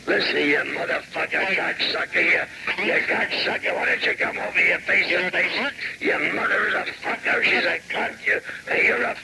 Listen, 0.08 0.38
you 0.38 0.56
motherfucker, 0.78 1.46
cocksucker, 1.54 2.24
you, 2.24 2.86
you 2.86 2.94
cocksucker, 2.94 3.76
why 3.76 3.86
don't 3.86 4.06
you 4.06 4.14
come 4.16 4.38
over 4.38 4.58
here 4.58 4.80
face 4.80 5.10
to 5.10 5.32
face? 5.32 5.74
Your 6.00 6.34
mother 6.34 6.70
is 6.70 6.74
a 6.76 6.86
fucker, 7.04 7.44
she's 7.44 7.66
a 7.66 7.78
cunt, 7.90 8.26
you, 8.26 8.40
hey, 8.68 8.88
you're 8.88 9.04
a... 9.04 9.18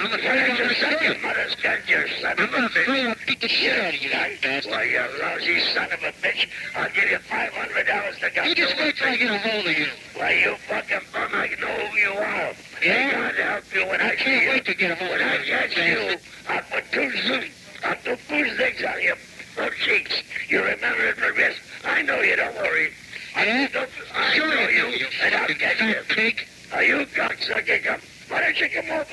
I'm 0.00 0.06
a 0.06 0.16
cunt, 0.18 0.58
your 0.58 1.18
mother's 1.20 1.54
cunt, 1.54 1.88
you 1.88 2.04
son 2.20 2.32
of 2.32 2.52
a 2.52 2.68
bitch. 2.68 3.08
I'll 3.08 3.14
beat 3.28 3.40
the 3.40 3.48
shit 3.48 3.78
out 3.78 3.94
of 3.94 4.02
you, 4.02 4.10
that 4.10 4.42
bastard. 4.42 4.72
Why, 4.72 4.82
you 4.82 4.98
lousy 5.20 5.60
son 5.72 5.84
of 5.92 6.02
a 6.02 6.12
bitch, 6.20 6.48
I'll 6.74 6.90
give 6.90 7.08
you 7.08 7.18
$500 7.18 8.18
to 8.18 8.30
come 8.30 8.48
You 8.48 8.54
just 8.56 8.76
wait 8.78 8.96
till 8.96 9.06
I 9.06 9.16
get 9.16 9.30
a 9.30 9.38
hold 9.38 9.66
of 9.66 9.78
you. 9.78 9.86
Why, 10.16 10.32
you 10.32 10.56
fucking 10.66 11.00
bum, 11.12 11.30
I 11.32 11.46
know 11.60 11.68
who 11.68 11.96
you 11.96 12.10
are. 12.10 12.52
Yeah? 12.82 13.12
God 13.12 13.34
help 13.36 13.64
you 13.72 13.86
when 13.86 14.00
I, 14.00 14.10
I 14.10 14.16
can't 14.16 14.52
wait 14.52 14.64
to 14.64 14.74
get 14.74 14.90
a 14.90 14.94
hold 14.96 15.12
of 15.12 15.20
you. 15.20 15.26
When 15.26 15.62
I 15.62 15.68
catch 15.68 15.76
you, 15.76 16.16
I'll 16.48 16.62
put 16.62 16.90
two, 16.90 17.48
I'll 17.84 17.94
put 17.94 18.18
two 18.28 18.56
things 18.56 18.82
on 18.82 19.00
you. 19.00 19.14
Oh, 19.58 19.68
cheeks. 19.84 20.22
You 20.48 20.62
remember 20.62 21.08
it 21.08 21.16
for 21.16 21.32
this? 21.32 21.56
I 21.84 22.02
know 22.02 22.20
you, 22.20 22.36
don't 22.36 22.54
worry. 22.56 22.90
I, 23.36 23.68
don't, 23.72 23.88
I 24.14 24.34
sure 24.34 24.48
know 24.48 24.68
you, 24.68 24.86
you 24.86 25.06
and 25.22 25.34
I'll 25.34 25.48
get 25.48 25.80
you. 25.80 25.94
Pig. 26.08 26.46
Are 26.72 26.82
you 26.82 27.06
cocksucker? 27.06 27.84
Come. 27.84 28.00
Why 28.28 28.40
don't 28.40 28.58
you 28.58 28.68
come 28.70 28.90
over? 28.90 29.06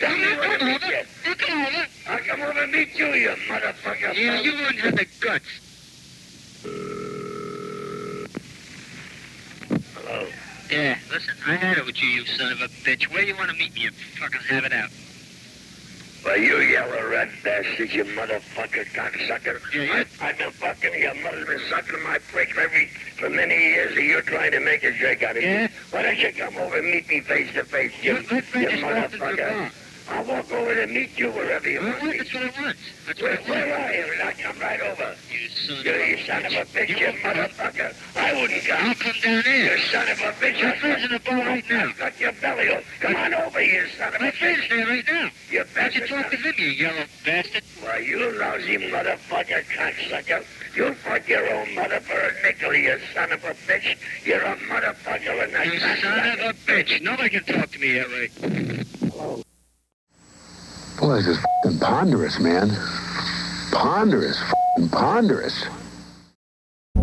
Tell 0.00 0.16
me 0.16 0.36
where 0.36 0.58
to 0.58 0.64
meet 0.64 0.82
you. 0.82 1.02
I'll 1.26 1.34
come 1.36 1.66
over. 1.66 1.86
I'll 2.08 2.18
come 2.18 2.40
over 2.42 2.62
and 2.62 2.72
meet 2.72 2.98
you, 2.98 3.06
you 3.14 3.28
motherfucker. 3.48 4.14
Yeah, 4.14 4.40
you 4.40 4.52
wouldn't 4.52 4.78
have 4.80 4.96
the 4.96 5.06
guts. 5.20 5.44
Hello? 9.94 10.26
Yeah, 10.70 10.98
listen, 11.10 11.34
I 11.46 11.56
had 11.56 11.78
it 11.78 11.86
with 11.86 12.02
you, 12.02 12.08
you 12.08 12.24
son 12.26 12.52
of 12.52 12.60
a 12.60 12.68
bitch. 12.68 13.10
Where 13.12 13.22
do 13.22 13.28
you 13.28 13.36
want 13.36 13.50
to 13.50 13.56
meet 13.56 13.74
me 13.74 13.86
and 13.86 13.94
fucking 13.94 14.40
have 14.48 14.64
it 14.64 14.72
out? 14.72 14.90
Well, 16.24 16.38
you 16.38 16.58
yellow 16.58 17.08
red 17.08 17.30
bastard, 17.44 17.92
you 17.92 18.04
motherfucker, 18.04 18.84
cocksucker. 18.86 19.60
Yeah, 19.72 20.04
I, 20.20 20.28
I've 20.28 20.38
been 20.38 20.50
fucking, 20.50 21.00
your 21.00 21.14
mother's 21.22 21.46
been 21.46 21.60
sucking 21.70 22.02
my 22.02 22.18
prick 22.18 22.56
every, 22.58 22.86
for 23.16 23.30
many 23.30 23.54
years, 23.54 23.96
and 23.96 24.04
you're 24.04 24.22
trying 24.22 24.50
to 24.50 24.60
make 24.60 24.82
a 24.82 24.90
drink 24.90 25.22
out 25.22 25.36
of 25.36 25.42
Yeah? 25.44 25.68
me. 25.68 25.72
Why 25.92 26.02
don't 26.02 26.18
you 26.18 26.32
come 26.32 26.56
over 26.56 26.78
and 26.78 26.90
meet 26.90 27.08
me 27.08 27.20
face 27.20 27.52
to 27.54 27.62
face, 27.64 27.92
you, 28.02 28.16
you 28.16 28.22
make 28.28 28.52
this 28.52 28.82
walk 28.82 29.04
into 29.12 29.18
the 29.18 29.24
motherfucker? 29.24 29.72
I'll 30.08 30.24
walk 30.24 30.50
over 30.52 30.74
to 30.74 30.86
meet 30.86 31.18
you 31.18 31.30
wherever 31.32 31.68
you 31.68 31.80
want 31.82 32.02
me. 32.04 32.18
That's 32.18 32.32
what 32.32 32.42
I 32.44 32.62
want. 32.62 32.76
That's 33.06 33.20
Where, 33.22 33.36
what 33.36 33.46
I 33.46 33.50
where 33.50 33.78
are 33.78 33.92
you? 33.92 34.12
And 34.12 34.22
I'll 34.22 34.32
come 34.34 34.60
right 34.60 34.80
over. 34.80 35.16
You 35.32 35.48
son 35.48 35.84
You, 35.84 35.90
of 35.92 36.00
a 36.00 36.10
you 36.10 36.16
son 36.26 36.44
of 36.46 36.52
a 36.52 36.64
bitch, 36.66 36.88
you 36.88 37.06
motherfucker. 37.22 37.94
I 38.16 38.40
wouldn't 38.40 38.64
come. 38.64 38.86
I'll 38.88 38.94
come 38.94 39.14
down 39.22 39.42
here. 39.42 39.76
You 39.76 39.82
son 39.90 40.08
of 40.08 40.18
a 40.20 40.32
bitch. 40.38 40.62
My 40.62 40.76
friend's 40.78 41.04
in 41.04 41.10
the 41.12 41.18
bar 41.20 41.38
right 41.38 41.64
now. 41.70 41.86
I've 41.88 41.98
got 41.98 42.20
your 42.20 42.32
belly. 42.32 42.68
Oh, 42.70 42.80
Come 43.00 43.16
on 43.16 43.34
over, 43.34 43.60
here, 43.60 43.88
son 43.98 44.08
of 44.08 44.14
a 44.14 44.18
My 44.20 44.30
bitch. 44.30 44.34
friend's 44.38 44.68
there 44.68 44.86
right 44.86 45.04
now. 45.06 45.30
You 45.50 45.64
Why 45.74 45.82
don't 45.82 45.94
you 45.94 46.00
bastard. 46.00 46.08
talk 46.08 46.30
to 46.30 46.36
him, 46.36 46.54
you 46.58 46.66
yellow 46.68 47.04
bastard? 47.24 47.62
Why, 47.82 47.98
you 47.98 48.30
lousy 48.38 48.76
motherfucker, 48.78 49.64
cocksucker. 49.76 50.44
You'll 50.76 50.94
fuck 50.94 51.26
your 51.28 51.52
own 51.52 51.74
mother 51.74 52.00
for 52.00 52.18
a 52.18 52.42
nickel, 52.42 52.74
you 52.74 52.98
son 53.12 53.32
of 53.32 53.42
a 53.44 53.54
bitch. 53.66 53.96
You're 54.24 54.42
a 54.42 54.56
motherfucker 54.56 55.42
and 55.44 55.54
a 55.56 55.64
You 55.74 55.80
son 55.80 56.28
of 56.38 56.38
a 56.40 56.52
bitch. 56.66 57.00
Nobody 57.02 57.30
can 57.30 57.44
talk 57.44 57.70
to 57.72 57.78
me 57.80 57.94
that 57.94 58.08
way. 58.08 58.30
Boy, 60.98 61.16
this 61.16 61.26
is 61.26 61.36
f***ing 61.36 61.78
ponderous, 61.78 62.40
man. 62.40 62.70
Ponderous, 63.70 64.40
f***ing 64.40 64.88
ponderous. 64.88 65.64